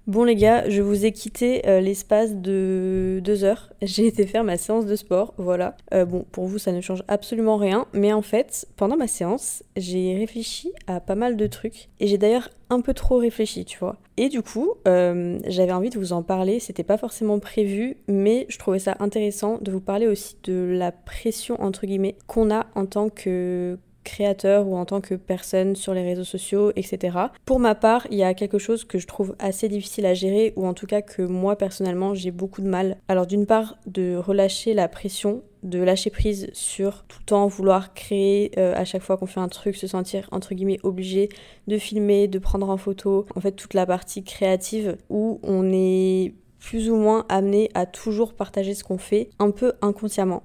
Bon 0.07 0.25
les 0.25 0.37
gars, 0.37 0.69
je 0.69 0.83
vous 0.83 1.07
ai 1.07 1.13
quitté 1.13 1.67
euh, 1.67 1.81
l'espace 1.81 2.35
de 2.35 3.23
deux 3.25 3.43
heures. 3.43 3.71
J'ai 3.81 4.07
été 4.07 4.27
faire 4.27 4.45
ma 4.45 4.59
séance 4.59 4.85
de 4.85 4.97
sport, 4.97 5.33
voilà. 5.39 5.79
Euh, 5.95 6.05
bon, 6.05 6.27
pour 6.31 6.45
vous 6.45 6.59
ça 6.59 6.73
ne 6.73 6.83
change 6.83 7.03
absolument 7.09 7.57
rien, 7.57 7.87
mais 7.95 8.13
en 8.13 8.21
fait, 8.21 8.67
pendant 8.77 8.99
ma 8.99 9.07
séance, 9.07 9.63
j'ai 9.79 10.15
réfléchi 10.15 10.73
à 10.87 11.01
pas 11.01 11.15
mal 11.15 11.39
de 11.39 11.47
trucs. 11.47 11.89
Et 12.01 12.07
j'ai 12.07 12.19
d'ailleurs 12.19 12.51
un 12.69 12.83
peu 12.83 12.93
trop 12.93 13.17
réfléchi, 13.17 13.65
tu 13.65 13.79
vois. 13.79 13.97
Et 14.19 14.29
du 14.29 14.43
coup, 14.43 14.75
euh, 14.87 15.39
j'avais 15.47 15.73
envie 15.73 15.89
de 15.89 15.99
vous 15.99 16.13
en 16.13 16.23
parler, 16.23 16.61
c'était 16.61 16.85
pas 16.85 16.99
forcément 16.99 17.39
prévu, 17.39 17.97
mais 18.07 18.45
je 18.51 18.59
trouvais 18.59 18.79
ça 18.79 18.97
intéressant 19.01 19.57
de 19.63 19.73
vous 19.73 19.81
parler 19.81 20.07
aussi 20.07 20.37
de 20.45 20.69
la 20.71 20.93
pression, 20.93 21.59
entre 21.63 21.87
guillemets, 21.87 22.17
qu'on 22.27 22.51
a 22.51 22.67
en 22.75 22.85
tant 22.85 23.09
que 23.09 23.79
créateur 24.05 24.69
ou 24.69 24.77
en 24.77 24.85
tant 24.85 25.01
que 25.01 25.15
personne 25.15 25.75
sur 25.75 25.95
les 25.95 26.03
réseaux 26.03 26.25
sociaux, 26.25 26.73
etc. 26.77 27.19
Pour 27.45 27.59
ma 27.59 27.75
part, 27.75 28.07
il 28.11 28.19
y 28.19 28.23
a 28.23 28.35
quelque 28.35 28.59
chose 28.59 28.85
que 28.85 28.99
je 28.99 29.07
trouve 29.07 29.35
assez 29.39 29.69
difficile 29.69 30.07
à 30.07 30.15
gérer, 30.15 30.53
ou 30.57 30.67
en 30.67 30.75
tout 30.75 30.87
cas 30.87 31.03
que 31.03 31.23
moi 31.23 31.57
personnellement 31.57 32.15
j'ai 32.15 32.31
beaucoup 32.31 32.63
de 32.63 32.69
mal. 32.69 32.99
Alors 33.09 33.27
d'une 33.27 33.47
part, 33.47 33.77
de 33.87 34.17
relâcher 34.17 34.75
la 34.75 34.89
pression 34.89 35.43
de 35.65 35.79
lâcher 35.79 36.11
prise 36.11 36.51
sur 36.53 37.05
tout 37.05 37.19
le 37.21 37.25
temps 37.25 37.47
vouloir 37.47 37.95
créer 37.95 38.53
euh, 38.59 38.75
à 38.77 38.85
chaque 38.85 39.03
fois 39.03 39.17
qu'on 39.17 39.27
fait 39.27 39.41
un 39.41 39.49
truc, 39.49 39.77
se 39.77 39.87
sentir 39.87 40.29
entre 40.31 40.55
guillemets 40.55 40.79
obligé 40.83 41.31
de 41.67 41.79
filmer, 41.79 42.29
de 42.29 42.39
prendre 42.39 42.69
en 42.69 42.77
photo, 42.77 43.27
en 43.35 43.41
fait 43.41 43.53
toute 43.53 43.75
la 43.75 43.87
partie 43.87 44.23
créative 44.23 44.99
où 45.09 45.41
on 45.43 45.73
est 45.73 46.35
plus 46.59 46.91
ou 46.91 46.97
moins 46.97 47.25
amené 47.29 47.71
à 47.75 47.87
toujours 47.87 48.35
partager 48.35 48.75
ce 48.75 48.85
qu'on 48.85 48.99
fait 48.99 49.31
un 49.39 49.51
peu 49.51 49.73
inconsciemment 49.83 50.43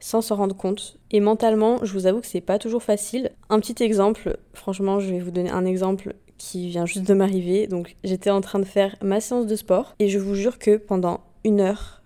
sans 0.00 0.20
s'en 0.20 0.36
rendre 0.36 0.56
compte. 0.56 0.98
Et 1.10 1.20
mentalement, 1.20 1.84
je 1.84 1.92
vous 1.92 2.06
avoue 2.06 2.20
que 2.20 2.26
c'est 2.26 2.40
pas 2.40 2.58
toujours 2.58 2.82
facile. 2.82 3.30
Un 3.50 3.60
petit 3.60 3.82
exemple, 3.82 4.38
franchement, 4.52 5.00
je 5.00 5.10
vais 5.10 5.20
vous 5.20 5.30
donner 5.30 5.50
un 5.50 5.64
exemple 5.64 6.14
qui 6.38 6.68
vient 6.68 6.86
juste 6.86 7.06
de 7.06 7.14
m'arriver. 7.14 7.66
Donc, 7.66 7.96
j'étais 8.04 8.30
en 8.30 8.40
train 8.40 8.58
de 8.58 8.64
faire 8.64 8.96
ma 9.02 9.20
séance 9.20 9.46
de 9.46 9.56
sport 9.56 9.94
et 9.98 10.08
je 10.08 10.18
vous 10.18 10.34
jure 10.34 10.58
que 10.58 10.76
pendant 10.76 11.20
une 11.44 11.60
heure, 11.60 12.02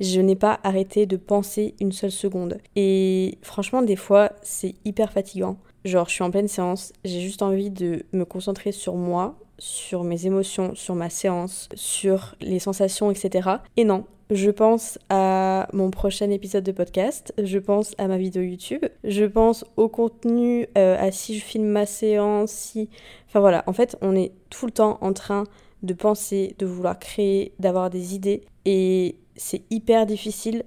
je 0.00 0.20
n'ai 0.20 0.36
pas 0.36 0.60
arrêté 0.62 1.06
de 1.06 1.16
penser 1.16 1.74
une 1.80 1.92
seule 1.92 2.10
seconde. 2.10 2.58
Et 2.74 3.38
franchement, 3.42 3.82
des 3.82 3.96
fois, 3.96 4.32
c'est 4.42 4.74
hyper 4.84 5.12
fatigant. 5.12 5.58
Genre, 5.84 6.08
je 6.08 6.14
suis 6.14 6.24
en 6.24 6.30
pleine 6.30 6.48
séance, 6.48 6.92
j'ai 7.04 7.20
juste 7.20 7.42
envie 7.42 7.70
de 7.70 8.02
me 8.12 8.24
concentrer 8.24 8.72
sur 8.72 8.96
moi, 8.96 9.38
sur 9.58 10.04
mes 10.04 10.26
émotions, 10.26 10.74
sur 10.74 10.94
ma 10.94 11.10
séance, 11.10 11.68
sur 11.74 12.34
les 12.40 12.58
sensations, 12.58 13.10
etc. 13.10 13.48
Et 13.76 13.84
non, 13.84 14.04
je 14.30 14.50
pense 14.50 14.98
à 15.08 15.68
mon 15.72 15.90
prochain 15.90 16.30
épisode 16.30 16.64
de 16.64 16.72
podcast, 16.72 17.32
je 17.42 17.58
pense 17.58 17.94
à 17.98 18.08
ma 18.08 18.18
vidéo 18.18 18.42
YouTube, 18.42 18.84
je 19.04 19.24
pense 19.24 19.64
au 19.76 19.88
contenu, 19.88 20.66
euh, 20.76 20.96
à 20.98 21.12
si 21.12 21.38
je 21.38 21.44
filme 21.44 21.68
ma 21.68 21.86
séance, 21.86 22.50
si... 22.50 22.88
Enfin 23.28 23.40
voilà, 23.40 23.62
en 23.66 23.72
fait, 23.72 23.96
on 24.02 24.16
est 24.16 24.32
tout 24.50 24.66
le 24.66 24.72
temps 24.72 24.98
en 25.00 25.12
train 25.12 25.44
de 25.82 25.94
penser, 25.94 26.56
de 26.58 26.66
vouloir 26.66 26.98
créer, 26.98 27.52
d'avoir 27.58 27.90
des 27.90 28.14
idées, 28.14 28.42
et 28.64 29.16
c'est 29.36 29.62
hyper 29.70 30.06
difficile 30.06 30.64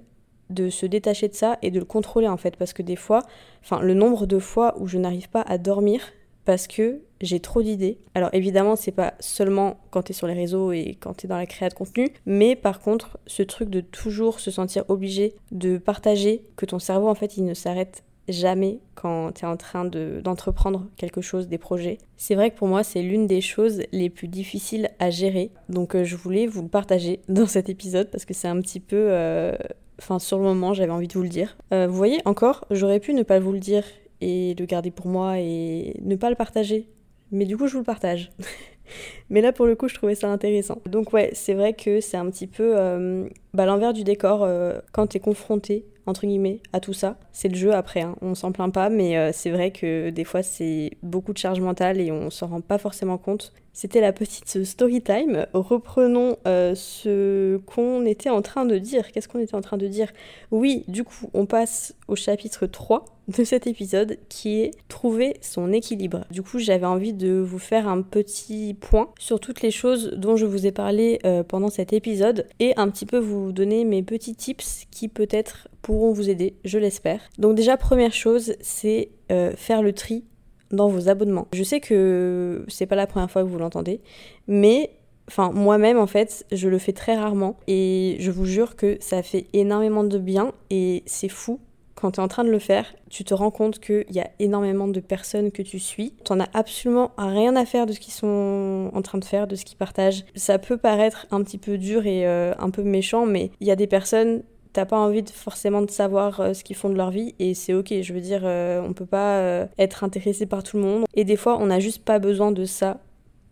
de 0.48 0.68
se 0.68 0.86
détacher 0.86 1.28
de 1.28 1.34
ça 1.34 1.58
et 1.62 1.70
de 1.70 1.78
le 1.78 1.84
contrôler 1.84 2.28
en 2.28 2.36
fait, 2.36 2.56
parce 2.56 2.72
que 2.72 2.82
des 2.82 2.96
fois, 2.96 3.22
enfin 3.62 3.80
le 3.80 3.94
nombre 3.94 4.26
de 4.26 4.38
fois 4.38 4.74
où 4.80 4.86
je 4.86 4.98
n'arrive 4.98 5.28
pas 5.28 5.42
à 5.42 5.58
dormir 5.58 6.00
parce 6.44 6.66
que 6.66 7.00
j'ai 7.20 7.40
trop 7.40 7.62
d'idées. 7.62 7.98
Alors 8.14 8.30
évidemment, 8.32 8.76
c'est 8.76 8.92
pas 8.92 9.14
seulement 9.20 9.78
quand 9.90 10.02
tu 10.02 10.12
es 10.12 10.14
sur 10.14 10.26
les 10.26 10.34
réseaux 10.34 10.72
et 10.72 10.96
quand 11.00 11.14
tu 11.14 11.26
es 11.26 11.28
dans 11.28 11.36
la 11.36 11.46
création 11.46 11.74
de 11.74 11.74
contenu, 11.74 12.12
mais 12.26 12.56
par 12.56 12.80
contre, 12.80 13.18
ce 13.26 13.42
truc 13.42 13.70
de 13.70 13.80
toujours 13.80 14.40
se 14.40 14.50
sentir 14.50 14.84
obligé 14.88 15.34
de 15.52 15.78
partager, 15.78 16.42
que 16.56 16.66
ton 16.66 16.78
cerveau 16.78 17.08
en 17.08 17.14
fait, 17.14 17.36
il 17.36 17.44
ne 17.44 17.54
s'arrête 17.54 18.02
jamais 18.28 18.78
quand 18.94 19.32
tu 19.32 19.44
es 19.44 19.48
en 19.48 19.56
train 19.56 19.84
d'entreprendre 19.84 20.86
quelque 20.96 21.20
chose, 21.20 21.48
des 21.48 21.58
projets. 21.58 21.98
C'est 22.16 22.34
vrai 22.34 22.50
que 22.50 22.56
pour 22.56 22.68
moi, 22.68 22.82
c'est 22.84 23.02
l'une 23.02 23.26
des 23.26 23.40
choses 23.40 23.82
les 23.92 24.10
plus 24.10 24.28
difficiles 24.28 24.90
à 24.98 25.10
gérer. 25.10 25.50
Donc 25.68 25.94
euh, 25.94 26.04
je 26.04 26.16
voulais 26.16 26.46
vous 26.46 26.62
le 26.62 26.68
partager 26.68 27.20
dans 27.28 27.46
cet 27.46 27.68
épisode 27.68 28.10
parce 28.10 28.24
que 28.24 28.34
c'est 28.34 28.48
un 28.48 28.60
petit 28.60 28.80
peu... 28.80 29.06
Euh, 29.10 29.56
enfin, 29.98 30.18
sur 30.18 30.38
le 30.38 30.44
moment, 30.44 30.74
j'avais 30.74 30.92
envie 30.92 31.08
de 31.08 31.14
vous 31.14 31.22
le 31.22 31.28
dire. 31.28 31.56
Euh, 31.72 31.86
vous 31.86 31.96
voyez, 31.96 32.20
encore, 32.24 32.64
j'aurais 32.70 33.00
pu 33.00 33.14
ne 33.14 33.22
pas 33.22 33.40
vous 33.40 33.52
le 33.52 33.58
dire 33.58 33.84
et 34.20 34.54
le 34.58 34.66
garder 34.66 34.90
pour 34.90 35.06
moi 35.06 35.38
et 35.38 35.94
ne 36.02 36.16
pas 36.16 36.30
le 36.30 36.36
partager. 36.36 36.88
Mais 37.30 37.44
du 37.44 37.56
coup, 37.56 37.66
je 37.66 37.72
vous 37.72 37.78
le 37.78 37.84
partage. 37.84 38.30
Mais 39.30 39.40
là, 39.40 39.52
pour 39.52 39.66
le 39.66 39.76
coup, 39.76 39.88
je 39.88 39.94
trouvais 39.94 40.16
ça 40.16 40.28
intéressant. 40.28 40.78
Donc 40.86 41.12
ouais, 41.12 41.30
c'est 41.32 41.54
vrai 41.54 41.72
que 41.72 42.00
c'est 42.00 42.16
un 42.16 42.28
petit 42.30 42.48
peu 42.48 42.74
euh, 42.76 43.28
bah, 43.54 43.64
l'envers 43.64 43.92
du 43.92 44.02
décor 44.02 44.42
euh, 44.42 44.80
quand 44.92 45.06
tu 45.06 45.16
es 45.16 45.20
confronté, 45.20 45.86
entre 46.06 46.26
guillemets, 46.26 46.60
à 46.72 46.80
tout 46.80 46.92
ça. 46.92 47.16
C'est 47.30 47.48
le 47.48 47.54
jeu 47.54 47.72
après, 47.72 48.00
hein. 48.02 48.16
on 48.22 48.34
s'en 48.34 48.50
plaint 48.50 48.74
pas, 48.74 48.90
mais 48.90 49.16
euh, 49.16 49.30
c'est 49.32 49.50
vrai 49.50 49.70
que 49.70 50.10
des 50.10 50.24
fois, 50.24 50.42
c'est 50.42 50.90
beaucoup 51.04 51.32
de 51.32 51.38
charge 51.38 51.60
mentale 51.60 52.00
et 52.00 52.10
on 52.10 52.28
s'en 52.30 52.48
rend 52.48 52.60
pas 52.60 52.78
forcément 52.78 53.18
compte. 53.18 53.52
C'était 53.72 54.00
la 54.00 54.12
petite 54.12 54.64
story 54.64 55.00
time. 55.00 55.46
Reprenons 55.54 56.36
ce 56.44 57.56
qu'on 57.58 58.04
était 58.04 58.28
en 58.28 58.42
train 58.42 58.64
de 58.64 58.78
dire. 58.78 59.12
Qu'est-ce 59.12 59.28
qu'on 59.28 59.38
était 59.38 59.54
en 59.54 59.60
train 59.60 59.76
de 59.76 59.86
dire? 59.86 60.08
Oui, 60.50 60.84
du 60.88 61.04
coup, 61.04 61.30
on 61.34 61.46
passe 61.46 61.94
au 62.08 62.16
chapitre 62.16 62.66
3 62.66 63.04
de 63.30 63.44
cet 63.44 63.66
épisode 63.66 64.18
qui 64.28 64.60
est 64.60 64.72
trouver 64.88 65.36
son 65.40 65.72
équilibre. 65.72 66.24
Du 66.30 66.42
coup, 66.42 66.58
j'avais 66.58 66.86
envie 66.86 67.12
de 67.12 67.38
vous 67.38 67.58
faire 67.58 67.88
un 67.88 68.02
petit 68.02 68.74
point 68.78 69.10
sur 69.20 69.38
toutes 69.38 69.60
les 69.60 69.70
choses 69.70 70.12
dont 70.16 70.34
je 70.34 70.46
vous 70.46 70.66
ai 70.66 70.72
parlé 70.72 71.20
euh, 71.24 71.44
pendant 71.44 71.68
cet 71.68 71.92
épisode 71.92 72.46
et 72.58 72.72
un 72.78 72.88
petit 72.88 73.04
peu 73.04 73.18
vous 73.18 73.52
donner 73.52 73.84
mes 73.84 74.02
petits 74.02 74.34
tips 74.34 74.86
qui 74.90 75.08
peut-être 75.08 75.68
pourront 75.82 76.12
vous 76.12 76.30
aider, 76.30 76.54
je 76.64 76.78
l'espère. 76.78 77.20
Donc 77.38 77.54
déjà, 77.54 77.76
première 77.76 78.14
chose, 78.14 78.54
c'est 78.60 79.10
euh, 79.30 79.52
faire 79.56 79.82
le 79.82 79.92
tri 79.92 80.24
dans 80.70 80.88
vos 80.88 81.10
abonnements. 81.10 81.48
Je 81.52 81.62
sais 81.62 81.80
que 81.80 82.64
c'est 82.68 82.86
pas 82.86 82.96
la 82.96 83.06
première 83.06 83.30
fois 83.30 83.42
que 83.42 83.48
vous 83.48 83.58
l'entendez, 83.58 84.00
mais 84.48 84.90
Enfin, 85.28 85.52
moi-même, 85.52 85.96
en 85.96 86.08
fait, 86.08 86.44
je 86.50 86.68
le 86.68 86.78
fais 86.78 86.92
très 86.92 87.14
rarement 87.14 87.56
et 87.68 88.16
je 88.18 88.32
vous 88.32 88.46
jure 88.46 88.74
que 88.74 88.96
ça 88.98 89.22
fait 89.22 89.46
énormément 89.52 90.02
de 90.02 90.18
bien 90.18 90.52
et 90.70 91.04
c'est 91.06 91.28
fou 91.28 91.60
quand 92.00 92.12
tu 92.12 92.20
es 92.20 92.22
en 92.22 92.28
train 92.28 92.44
de 92.44 92.50
le 92.50 92.58
faire, 92.58 92.86
tu 93.10 93.24
te 93.24 93.34
rends 93.34 93.50
compte 93.50 93.78
qu'il 93.78 94.06
y 94.10 94.20
a 94.20 94.30
énormément 94.38 94.88
de 94.88 95.00
personnes 95.00 95.50
que 95.50 95.62
tu 95.62 95.78
suis. 95.78 96.14
Tu 96.24 96.32
n'en 96.32 96.40
as 96.40 96.48
absolument 96.54 97.12
rien 97.18 97.56
à 97.56 97.64
faire 97.64 97.86
de 97.86 97.92
ce 97.92 98.00
qu'ils 98.00 98.14
sont 98.14 98.90
en 98.94 99.02
train 99.02 99.18
de 99.18 99.24
faire, 99.24 99.46
de 99.46 99.56
ce 99.56 99.64
qu'ils 99.64 99.76
partagent. 99.76 100.24
Ça 100.34 100.58
peut 100.58 100.76
paraître 100.76 101.26
un 101.30 101.42
petit 101.42 101.58
peu 101.58 101.78
dur 101.78 102.06
et 102.06 102.26
euh, 102.26 102.52
un 102.58 102.70
peu 102.70 102.82
méchant, 102.82 103.26
mais 103.26 103.50
il 103.60 103.66
y 103.66 103.70
a 103.70 103.76
des 103.76 103.86
personnes 103.86 104.42
t'as 104.72 104.86
pas 104.86 104.98
envie 104.98 105.24
forcément 105.34 105.82
de 105.82 105.90
savoir 105.90 106.38
euh, 106.38 106.54
ce 106.54 106.62
qu'ils 106.62 106.76
font 106.76 106.90
de 106.90 106.94
leur 106.94 107.10
vie 107.10 107.34
et 107.40 107.54
c'est 107.54 107.74
ok. 107.74 107.92
Je 108.02 108.12
veux 108.12 108.20
dire, 108.20 108.42
euh, 108.44 108.80
on 108.80 108.92
peut 108.92 109.04
pas 109.04 109.66
être 109.78 110.04
intéressé 110.04 110.46
par 110.46 110.62
tout 110.62 110.76
le 110.76 110.84
monde 110.84 111.04
et 111.14 111.24
des 111.24 111.36
fois 111.36 111.58
on 111.58 111.66
n'a 111.66 111.80
juste 111.80 112.04
pas 112.04 112.20
besoin 112.20 112.52
de 112.52 112.64
ça 112.64 113.00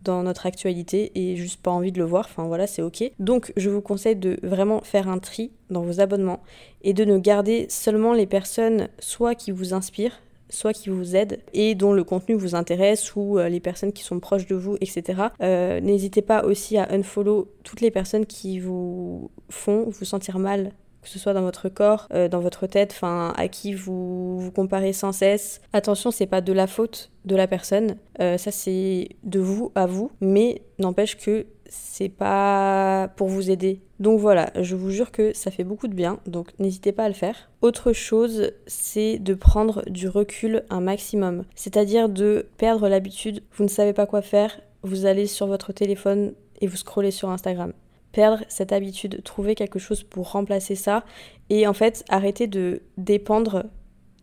dans 0.03 0.23
notre 0.23 0.45
actualité 0.45 1.11
et 1.15 1.35
juste 1.35 1.61
pas 1.61 1.71
envie 1.71 1.91
de 1.91 1.99
le 1.99 2.05
voir. 2.05 2.25
Enfin 2.29 2.47
voilà, 2.47 2.67
c'est 2.67 2.81
ok. 2.81 3.11
Donc 3.19 3.53
je 3.57 3.69
vous 3.69 3.81
conseille 3.81 4.15
de 4.15 4.39
vraiment 4.43 4.81
faire 4.81 5.07
un 5.07 5.19
tri 5.19 5.51
dans 5.69 5.81
vos 5.81 5.99
abonnements 5.99 6.41
et 6.83 6.93
de 6.93 7.05
ne 7.05 7.17
garder 7.17 7.67
seulement 7.69 8.13
les 8.13 8.25
personnes 8.25 8.89
soit 8.99 9.35
qui 9.35 9.51
vous 9.51 9.73
inspirent, 9.73 10.19
soit 10.49 10.73
qui 10.73 10.89
vous 10.89 11.15
aident 11.15 11.39
et 11.53 11.75
dont 11.75 11.93
le 11.93 12.03
contenu 12.03 12.35
vous 12.35 12.55
intéresse 12.55 13.15
ou 13.15 13.37
euh, 13.37 13.49
les 13.49 13.59
personnes 13.59 13.93
qui 13.93 14.03
sont 14.03 14.19
proches 14.19 14.47
de 14.47 14.55
vous, 14.55 14.77
etc. 14.81 15.21
Euh, 15.41 15.79
n'hésitez 15.79 16.21
pas 16.21 16.43
aussi 16.43 16.77
à 16.77 16.91
unfollow 16.91 17.49
toutes 17.63 17.81
les 17.81 17.91
personnes 17.91 18.25
qui 18.25 18.59
vous 18.59 19.29
font 19.49 19.85
vous 19.89 20.05
sentir 20.05 20.39
mal 20.39 20.71
que 21.01 21.09
ce 21.09 21.19
soit 21.19 21.33
dans 21.33 21.41
votre 21.41 21.69
corps, 21.69 22.07
euh, 22.13 22.27
dans 22.27 22.39
votre 22.39 22.67
tête, 22.67 22.91
enfin 22.91 23.33
à 23.37 23.47
qui 23.47 23.73
vous 23.73 24.39
vous 24.39 24.51
comparez 24.51 24.93
sans 24.93 25.11
cesse. 25.11 25.61
Attention, 25.73 26.11
c'est 26.11 26.27
pas 26.27 26.41
de 26.41 26.53
la 26.53 26.67
faute 26.67 27.11
de 27.25 27.35
la 27.35 27.47
personne, 27.47 27.97
euh, 28.21 28.37
ça 28.37 28.51
c'est 28.51 29.09
de 29.23 29.39
vous 29.39 29.71
à 29.75 29.85
vous, 29.85 30.11
mais 30.21 30.61
n'empêche 30.79 31.17
que 31.17 31.45
c'est 31.69 32.09
pas 32.09 33.09
pour 33.15 33.27
vous 33.27 33.51
aider. 33.51 33.81
Donc 33.99 34.19
voilà, 34.19 34.51
je 34.59 34.75
vous 34.75 34.89
jure 34.89 35.11
que 35.11 35.33
ça 35.33 35.51
fait 35.51 35.63
beaucoup 35.63 35.87
de 35.87 35.93
bien, 35.93 36.19
donc 36.25 36.53
n'hésitez 36.57 36.91
pas 36.91 37.03
à 37.03 37.07
le 37.09 37.13
faire. 37.13 37.49
Autre 37.61 37.93
chose, 37.93 38.51
c'est 38.65 39.19
de 39.19 39.33
prendre 39.33 39.83
du 39.89 40.07
recul 40.07 40.63
un 40.69 40.81
maximum, 40.81 41.43
c'est-à-dire 41.55 42.09
de 42.09 42.47
perdre 42.57 42.87
l'habitude, 42.87 43.43
vous 43.53 43.63
ne 43.63 43.69
savez 43.69 43.93
pas 43.93 44.05
quoi 44.05 44.21
faire, 44.21 44.59
vous 44.83 45.05
allez 45.05 45.27
sur 45.27 45.47
votre 45.47 45.73
téléphone 45.73 46.33
et 46.61 46.67
vous 46.67 46.77
scrollez 46.77 47.11
sur 47.11 47.29
Instagram 47.29 47.73
perdre 48.11 48.43
cette 48.47 48.71
habitude, 48.71 49.23
trouver 49.23 49.55
quelque 49.55 49.79
chose 49.79 50.03
pour 50.03 50.31
remplacer 50.31 50.75
ça 50.75 51.03
et 51.49 51.67
en 51.67 51.73
fait 51.73 52.03
arrêter 52.09 52.47
de 52.47 52.81
dépendre 52.97 53.65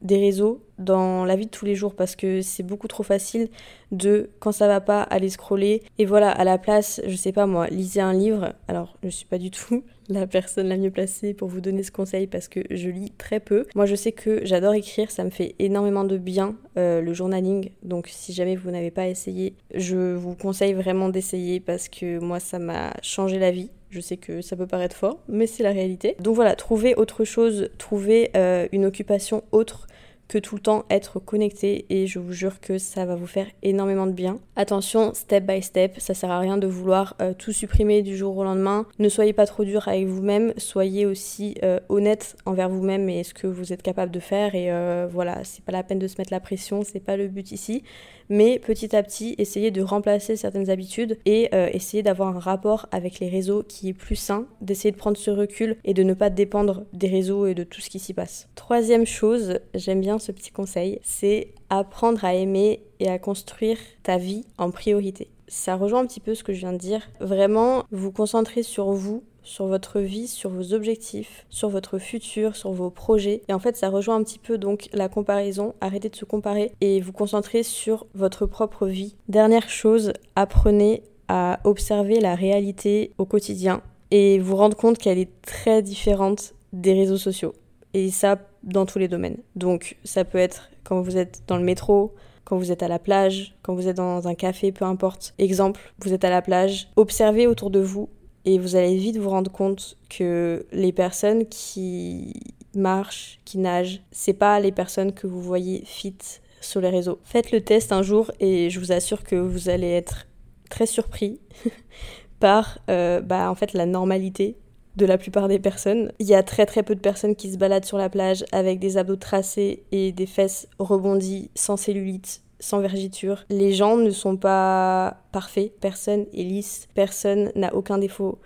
des 0.03 0.19
réseaux 0.19 0.63
dans 0.79 1.25
la 1.25 1.37
vie 1.37 1.47
de 1.47 1.51
tous 1.51 1.65
les 1.65 1.75
jours 1.75 1.95
parce 1.95 2.17
que 2.17 2.43
c'est 2.43 2.63
beaucoup 2.63 2.89
trop 2.89 3.03
facile 3.03 3.49
de 3.93 4.31
quand 4.41 4.53
ça 4.53 4.69
va 4.69 4.81
pas 4.81 5.03
aller 5.03 5.31
scroller 5.31 5.83
et 5.99 6.05
voilà 6.05 6.31
à 6.31 6.45
la 6.45 6.59
place 6.59 7.01
je 7.07 7.17
sais 7.17 7.33
pas 7.33 7.47
moi 7.47 7.67
lisez 7.69 8.01
un 8.01 8.13
livre. 8.13 8.53
Alors 8.69 8.97
je 9.03 9.09
suis 9.09 9.27
pas 9.27 9.39
du 9.39 9.51
tout 9.51 9.85
la 10.09 10.27
personne 10.27 10.69
la 10.69 10.77
mieux 10.77 10.91
placée 10.91 11.35
pour 11.35 11.49
vous 11.49 11.61
donner 11.61 11.83
ce 11.83 11.93
conseil 11.93 12.27
parce 12.27 12.49
que 12.49 12.61
je 12.71 12.89
lis 12.89 13.13
très 13.19 13.41
peu. 13.41 13.67
Moi 13.75 13.87
je 13.87 13.95
sais 13.95 14.13
que 14.13 14.45
j'adore 14.45 14.75
écrire 14.75 15.11
ça 15.11 15.25
me 15.25 15.31
fait 15.31 15.55
énormément 15.59 16.05
de 16.05 16.19
bien 16.19 16.57
euh, 16.79 17.01
le 17.01 17.13
journaling. 17.13 17.71
Donc 17.83 18.09
si 18.09 18.33
jamais 18.33 18.57
vous 18.57 18.71
n'avez 18.71 18.91
pas 18.91 19.09
essayé 19.09 19.55
je 19.75 20.15
vous 20.15 20.35
conseille 20.35 20.75
vraiment 20.75 21.09
d'essayer 21.09 21.61
parce 21.61 21.89
que 21.89 22.19
moi 22.19 22.41
ça 22.41 22.59
m'a 22.59 22.93
changé 23.03 23.39
la 23.39 23.51
vie. 23.51 23.71
Je 23.91 24.01
sais 24.01 24.17
que 24.17 24.43
ça 24.43 24.57
peut 24.57 24.67
paraître 24.67 24.97
fort, 24.97 25.21
mais 25.29 25.47
c'est 25.47 25.63
la 25.63 25.71
réalité. 25.71 26.17
Donc 26.21 26.35
voilà, 26.35 26.57
trouver 26.57 26.95
autre 26.97 27.25
chose, 27.25 27.71
trouver 27.79 28.31
euh, 28.37 28.67
une 28.73 28.85
occupation 28.85 29.45
autre 29.53 29.87
que 30.29 30.39
tout 30.39 30.57
le 30.57 30.61
temps 30.61 30.85
être 30.91 31.21
connecté 31.21 31.87
et 31.91 32.07
je 32.07 32.19
vous 32.19 32.33
jure 32.33 32.61
que 32.61 32.79
ça 32.79 33.05
va 33.05 33.15
vous 33.15 33.27
faire 33.27 33.47
énormément 33.63 34.07
de 34.07 34.13
bien. 34.13 34.39
Attention, 34.57 35.15
step 35.15 35.45
by 35.45 35.63
step, 35.63 35.99
ça 35.99 36.15
sert 36.15 36.31
à 36.31 36.39
rien 36.39 36.59
de 36.59 36.67
vouloir 36.67 37.17
euh, 37.21 37.33
tout 37.33 37.53
supprimer 37.53 38.03
du 38.03 38.17
jour 38.17 38.37
au 38.37 38.45
lendemain. 38.45 38.87
Ne 38.99 39.09
soyez 39.09 39.33
pas 39.33 39.47
trop 39.47 39.65
dur 39.65 39.89
avec 39.89 40.07
vous-même, 40.07 40.53
soyez 40.57 41.07
aussi 41.07 41.55
euh, 41.63 41.81
honnête 41.89 42.37
envers 42.47 42.69
vous-même 42.69 43.09
et 43.09 43.23
ce 43.25 43.35
que 43.35 43.47
vous 43.47 43.73
êtes 43.73 43.83
capable 43.83 44.11
de 44.11 44.21
faire 44.21 44.55
et 44.55 44.73
euh, 44.73 45.07
voilà, 45.11 45.45
c'est 45.45 45.65
pas 45.65 45.73
la 45.73 45.83
peine 45.83 45.99
de 45.99 46.09
se 46.09 46.17
mettre 46.19 46.33
la 46.33 46.41
pression, 46.41 46.83
c'est 46.83 47.01
pas 47.01 47.17
le 47.17 47.29
but 47.29 47.53
ici. 47.53 47.83
Mais 48.29 48.59
petit 48.59 48.95
à 48.97 49.03
petit, 49.03 49.35
essayez 49.39 49.71
de 49.71 49.83
remplacer 49.83 50.37
certaines 50.37 50.71
habitudes 50.71 51.19
et 51.25 51.49
essayez 51.73 52.03
d'avoir 52.03 52.37
un 52.37 52.41
rapport 52.41 52.87
avec 52.91 53.21
les 53.21 53.29
réseaux 53.29 53.63
qui 53.63 53.89
est 53.89 53.95
plus 53.95 54.17
sain, 54.17 54.47
d'essayer 54.61 54.91
de 54.93 54.97
prendre 54.97 55.17
ce 55.17 55.31
recul 55.31 55.77
et 55.85 55.95
de 55.95 56.03
ne 56.03 56.15
pas 56.15 56.31
dépendre 56.31 56.85
des 56.93 57.09
réseaux 57.09 57.47
et 57.47 57.55
de 57.55 57.65
tout 57.65 57.81
ce 57.81 57.91
qui 57.91 57.99
s'y 57.99 58.15
passe. 58.15 58.49
Troisième 58.55 59.07
chose, 59.07 59.61
j'aime 59.75 60.01
bien 60.01 60.19
ce 60.19 60.33
petit 60.33 60.51
conseil, 60.51 60.99
c'est 61.03 61.49
apprendre 61.71 62.25
à 62.25 62.35
aimer 62.35 62.81
et 63.01 63.09
à 63.09 63.19
construire 63.19 63.79
ta 64.03 64.19
vie 64.19 64.45
en 64.59 64.71
priorité. 64.71 65.29
Ça 65.49 65.77
rejoint 65.77 66.01
un 66.01 66.07
petit 66.07 66.21
peu 66.21 66.35
ce 66.35 66.43
que 66.43 66.53
je 66.53 66.59
viens 66.59 66.73
de 66.73 66.79
dire. 66.79 67.09
Vraiment, 67.21 67.85
vous 67.93 68.11
concentrer 68.11 68.65
sur 68.65 68.91
vous, 68.91 69.23
sur 69.47 69.67
votre 69.67 70.01
vie, 70.01 70.27
sur 70.27 70.51
vos 70.51 70.75
objectifs, 70.75 71.47
sur 71.49 71.71
votre 71.71 71.99
futur, 71.99 72.57
sur 72.57 72.73
vos 72.73 72.91
projets. 72.91 73.43
Et 73.49 73.55
en 73.55 73.59
fait, 73.59 73.77
ça 73.77 73.89
rejoint 73.89 74.17
un 74.17 74.23
petit 74.23 74.39
peu 74.39 74.59
donc 74.59 74.89
la 74.93 75.09
comparaison. 75.09 75.75
Arrêtez 75.81 76.11
de 76.11 76.17
se 76.17 76.25
comparer 76.25 76.73
et 76.81 77.01
vous 77.01 77.13
concentrer 77.13 77.63
sur 77.63 78.07
votre 78.15 78.45
propre 78.45 78.87
vie. 78.87 79.15
Dernière 79.29 79.71
chose, 79.71 80.13
apprenez 80.35 81.05
à 81.29 81.61
observer 81.65 82.21
la 82.21 82.35
réalité 82.35 83.13
au 83.19 83.25
quotidien 83.25 83.83
et 84.11 84.39
vous 84.39 84.57
rendre 84.57 84.77
compte 84.77 84.99
qu'elle 84.99 85.19
est 85.19 85.43
très 85.43 85.81
différente 85.81 86.55
des 86.73 86.93
réseaux 86.93 87.17
sociaux. 87.17 87.55
Et 87.95 88.11
ça, 88.11 88.39
dans 88.63 88.85
tous 88.85 88.99
les 88.99 89.09
domaines. 89.09 89.39
Donc 89.55 89.97
ça 90.05 90.25
peut 90.25 90.39
être 90.39 90.71
quand 90.85 91.01
vous 91.01 91.17
êtes 91.17 91.43
dans 91.47 91.57
le 91.57 91.65
métro, 91.65 92.15
quand 92.45 92.57
vous 92.57 92.71
êtes 92.71 92.83
à 92.83 92.89
la 92.89 92.99
plage, 92.99 93.57
quand 93.63 93.75
vous 93.75 93.89
êtes 93.89 93.97
dans 93.97 94.29
un 94.29 94.35
café, 94.35 94.71
peu 94.73 94.85
importe. 94.85 95.35
Exemple, 95.39 95.93
vous 95.99 96.13
êtes 96.13 96.25
à 96.25 96.31
la 96.31 96.43
plage, 96.43 96.89
observez 96.97 97.47
autour 97.47 97.71
de 97.71 97.81
vous 97.81 98.09
et 98.47 98.59
vous 98.59 98.77
allez 98.77 98.97
vite 98.97 99.19
vous 99.19 99.29
rendre 99.29 99.51
compte 99.51 99.99
que 100.09 100.65
les 100.73 100.93
personnes 100.93 101.47
qui 101.47 102.33
marchent, 102.75 103.41
qui 103.45 103.59
nagent, 103.59 104.01
c'est 104.13 104.33
pas 104.33 104.61
les 104.61 104.73
personnes 104.73 105.13
que 105.13 105.27
vous 105.27 105.43
voyez 105.43 105.83
fit 105.85 106.17
sur 106.61 106.81
les 106.81 106.89
réseaux. 106.89 107.19
Faites 107.25 107.51
le 107.51 107.61
test 107.61 107.93
un 107.93 108.03
jour 108.03 108.31
et 108.39 108.71
je 108.71 108.79
vous 108.79 108.93
assure 108.93 109.25
que 109.25 109.35
vous 109.35 109.69
allez 109.69 109.91
être 109.91 110.27
très 110.71 110.87
surpris 110.87 111.41
par 112.41 112.79
euh, 112.89 113.21
bah, 113.21 113.51
en 113.51 113.55
fait 113.57 113.73
la 113.73 113.85
normalité 113.85 114.57
de 114.95 115.07
la 115.07 115.19
plupart 115.19 115.49
des 115.49 115.59
personnes. 115.59 116.13
Il 116.21 116.27
y 116.27 116.35
a 116.35 116.43
très 116.43 116.67
très 116.67 116.85
peu 116.85 116.95
de 116.95 117.01
personnes 117.01 117.35
qui 117.35 117.53
se 117.53 117.59
baladent 117.59 117.85
sur 117.85 117.99
la 117.99 118.09
plage 118.09 118.45
avec 118.53 118.79
des 118.79 118.97
abdos 118.97 119.17
tracés 119.17 119.83
et 119.91 120.13
des 120.13 120.27
fesses 120.27 120.69
rebondies, 120.79 121.51
sans 121.55 121.77
cellulite, 121.77 122.43
sans 122.67 122.81
vergiture. 122.81 123.45
Les 123.49 123.73
gens 123.73 123.97
ne 123.97 124.11
sont 124.11 124.37
pas 124.37 125.19
parfaits, 125.33 125.73
personne 125.81 126.27
est 126.35 126.43
lisse, 126.43 126.89
personne 126.95 127.53
n'a 127.55 127.75
aucun 127.75 127.99
défaut. 127.99 128.39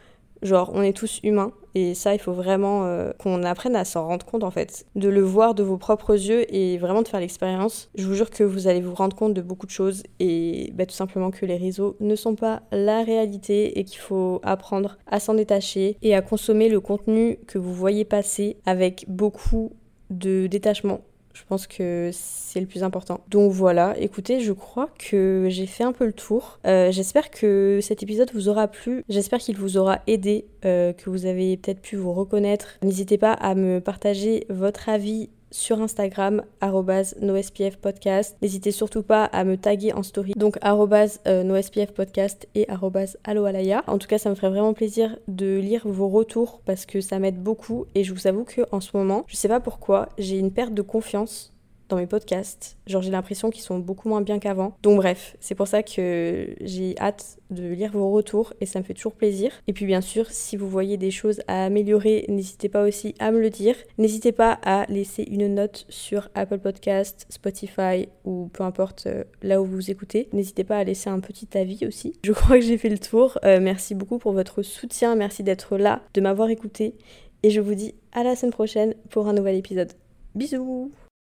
Genre, 0.43 0.71
on 0.75 0.83
est 0.83 0.97
tous 0.97 1.21
humains 1.23 1.53
et 1.75 1.95
ça, 1.95 2.15
il 2.15 2.19
faut 2.19 2.33
vraiment 2.33 2.85
euh, 2.85 3.13
qu'on 3.19 3.43
apprenne 3.45 3.77
à 3.77 3.85
s'en 3.85 4.07
rendre 4.07 4.25
compte 4.25 4.43
en 4.43 4.51
fait, 4.51 4.87
de 4.97 5.09
le 5.09 5.21
voir 5.21 5.55
de 5.55 5.63
vos 5.63 5.77
propres 5.77 6.15
yeux 6.15 6.53
et 6.55 6.79
vraiment 6.79 7.03
de 7.03 7.09
faire 7.09 7.21
l'expérience. 7.21 7.91
Je 7.95 8.07
vous 8.07 8.15
jure 8.15 8.31
que 8.31 8.43
vous 8.43 8.67
allez 8.67 8.81
vous 8.81 8.95
rendre 8.95 9.17
compte 9.17 9.35
de 9.35 9.43
beaucoup 9.43 9.67
de 9.67 9.71
choses 9.71 10.03
et 10.19 10.73
bah, 10.75 10.87
tout 10.87 10.95
simplement 10.95 11.31
que 11.31 11.47
les 11.47 11.57
réseaux 11.57 11.97
ne 12.01 12.17
sont 12.17 12.35
pas 12.35 12.63
la 12.73 13.03
réalité 13.03 13.79
et 13.79 13.85
qu'il 13.85 14.01
faut 14.01 14.41
apprendre 14.43 14.99
à 15.07 15.21
s'en 15.21 15.35
détacher 15.35 15.97
et 16.03 16.15
à 16.15 16.23
consommer 16.23 16.69
le 16.69 16.81
contenu 16.81 17.39
que 17.47 17.59
vous 17.59 17.75
voyez 17.75 18.05
passer 18.05 18.57
avec 18.67 19.05
beaucoup 19.09 19.73
de 20.11 20.47
détachement 20.49 21.03
je 21.41 21.45
pense 21.47 21.67
que 21.67 22.11
c'est 22.13 22.61
le 22.61 22.67
plus 22.67 22.83
important. 22.83 23.21
Donc 23.29 23.51
voilà, 23.51 23.95
écoutez, 23.99 24.41
je 24.41 24.53
crois 24.53 24.91
que 24.99 25.47
j'ai 25.49 25.67
fait 25.67 25.85
un 25.85 25.93
peu 25.93 26.05
le 26.05 26.13
tour. 26.13 26.59
Euh, 26.67 26.93
j'espère 26.93 27.31
que 27.31 27.79
cet 27.81 28.03
épisode 28.03 28.31
vous 28.35 28.51
aura 28.51 28.69
plu. 28.69 29.05
J'espère 29.09 29.39
qu'il 29.39 29.57
vous 29.57 29.79
aura 29.79 30.01
aidé, 30.07 30.45
euh, 30.67 30.93
que 30.93 31.09
vous 31.09 31.25
avez 31.25 31.57
peut-être 31.57 31.81
pu 31.81 31.97
vous 31.97 32.13
reconnaître. 32.13 32.79
N'hésitez 32.83 33.17
pas 33.17 33.33
à 33.33 33.55
me 33.55 33.81
partager 33.81 34.45
votre 34.51 34.91
avis 34.91 35.31
sur 35.51 35.81
Instagram, 35.81 36.43
nospf 37.21 37.77
podcast. 37.77 38.37
N'hésitez 38.43 38.71
surtout 38.71 39.03
pas 39.03 39.25
à 39.25 39.45
me 39.45 39.57
taguer 39.57 39.93
en 39.93 40.03
story, 40.03 40.33
donc 40.37 40.59
euh, 40.63 41.43
nospf 41.43 41.93
podcast 41.93 42.49
et 42.55 42.67
alloalaya. 43.25 43.85
En 43.87 43.99
tout 43.99 44.09
cas, 44.09 44.19
ça 44.19 44.31
me 44.31 44.35
ferait 44.35 44.51
vraiment 44.51 44.75
plaisir 44.75 45.17
de 45.29 45.59
lire 45.59 45.83
vos 45.87 46.09
retours 46.09 46.61
parce 46.65 46.87
que 46.87 47.01
ça 47.01 47.19
m'aide 47.19 47.43
beaucoup 47.43 47.87
et 47.95 48.05
je 48.05 48.13
vous 48.13 48.27
avoue 48.27 48.45
que 48.45 48.63
en 48.73 48.81
ce 48.81 48.97
moment, 48.97 49.25
je 49.27 49.37
sais 49.37 49.49
pas 49.49 49.61
pourquoi, 49.61 50.09
j'ai 50.19 50.39
une 50.39 50.53
perte 50.53 50.75
de 50.75 50.83
confiance 50.83 51.53
dans 51.91 51.97
mes 51.97 52.07
podcasts. 52.07 52.79
Genre 52.87 53.03
j'ai 53.03 53.11
l'impression 53.11 53.51
qu'ils 53.51 53.63
sont 53.63 53.79
beaucoup 53.79 54.09
moins 54.09 54.23
bien 54.23 54.39
qu'avant. 54.39 54.77
Donc 54.83 54.97
bref, 54.97 55.37
c'est 55.41 55.55
pour 55.55 55.69
ça 55.69 55.83
que 55.83 56.55
j'ai 56.61 56.95
hâte 56.99 57.39
de 57.51 57.69
lire 57.69 57.93
vos 57.93 58.11
retours 58.11 58.55
et 58.61 58.67
ça 58.67 58.79
me 58.79 58.85
fait 58.85 58.95
toujours 58.95 59.15
plaisir. 59.15 59.53
Et 59.67 59.73
puis 59.73 59.87
bien 59.87 60.01
sûr, 60.01 60.27
si 60.31 60.57
vous 60.57 60.69
voyez 60.69 60.97
des 60.97 61.11
choses 61.11 61.41
à 61.49 61.65
améliorer, 61.65 62.25
n'hésitez 62.29 62.69
pas 62.69 62.85
aussi 62.85 63.15
à 63.19 63.31
me 63.33 63.41
le 63.41 63.51
dire. 63.51 63.75
N'hésitez 63.99 64.33
pas 64.33 64.59
à 64.63 64.87
laisser 64.89 65.25
une 65.25 65.55
note 65.55 65.85
sur 65.89 66.29
Apple 66.35 66.59
Podcast, 66.59 67.27
Spotify 67.29 68.09
ou 68.25 68.49
peu 68.53 68.63
importe 68.63 69.05
euh, 69.07 69.25
là 69.43 69.61
où 69.61 69.65
vous 69.65 69.91
écoutez. 69.91 70.29
N'hésitez 70.33 70.65
pas 70.65 70.79
à 70.79 70.85
laisser 70.85 71.11
un 71.11 71.21
petit 71.21 71.49
avis 71.59 71.87
aussi. 71.87 72.15
Je 72.25 72.33
crois 72.33 72.57
que 72.59 72.65
j'ai 72.65 72.79
fait 72.79 72.89
le 72.89 72.99
tour. 72.99 73.39
Euh, 73.45 73.59
merci 73.61 73.95
beaucoup 73.95 74.19
pour 74.19 74.33
votre 74.33 74.63
soutien, 74.63 75.17
merci 75.17 75.43
d'être 75.43 75.77
là, 75.77 76.03
de 76.15 76.21
m'avoir 76.21 76.49
écouté 76.51 76.95
et 77.43 77.51
je 77.51 77.61
vous 77.61 77.75
dis 77.75 77.95
à 78.13 78.23
la 78.23 78.37
semaine 78.37 78.53
prochaine 78.53 78.95
pour 79.11 79.29
un 79.29 79.33
nouvel 79.33 79.57
épisode. 79.57 79.93
Bisous 80.35 80.93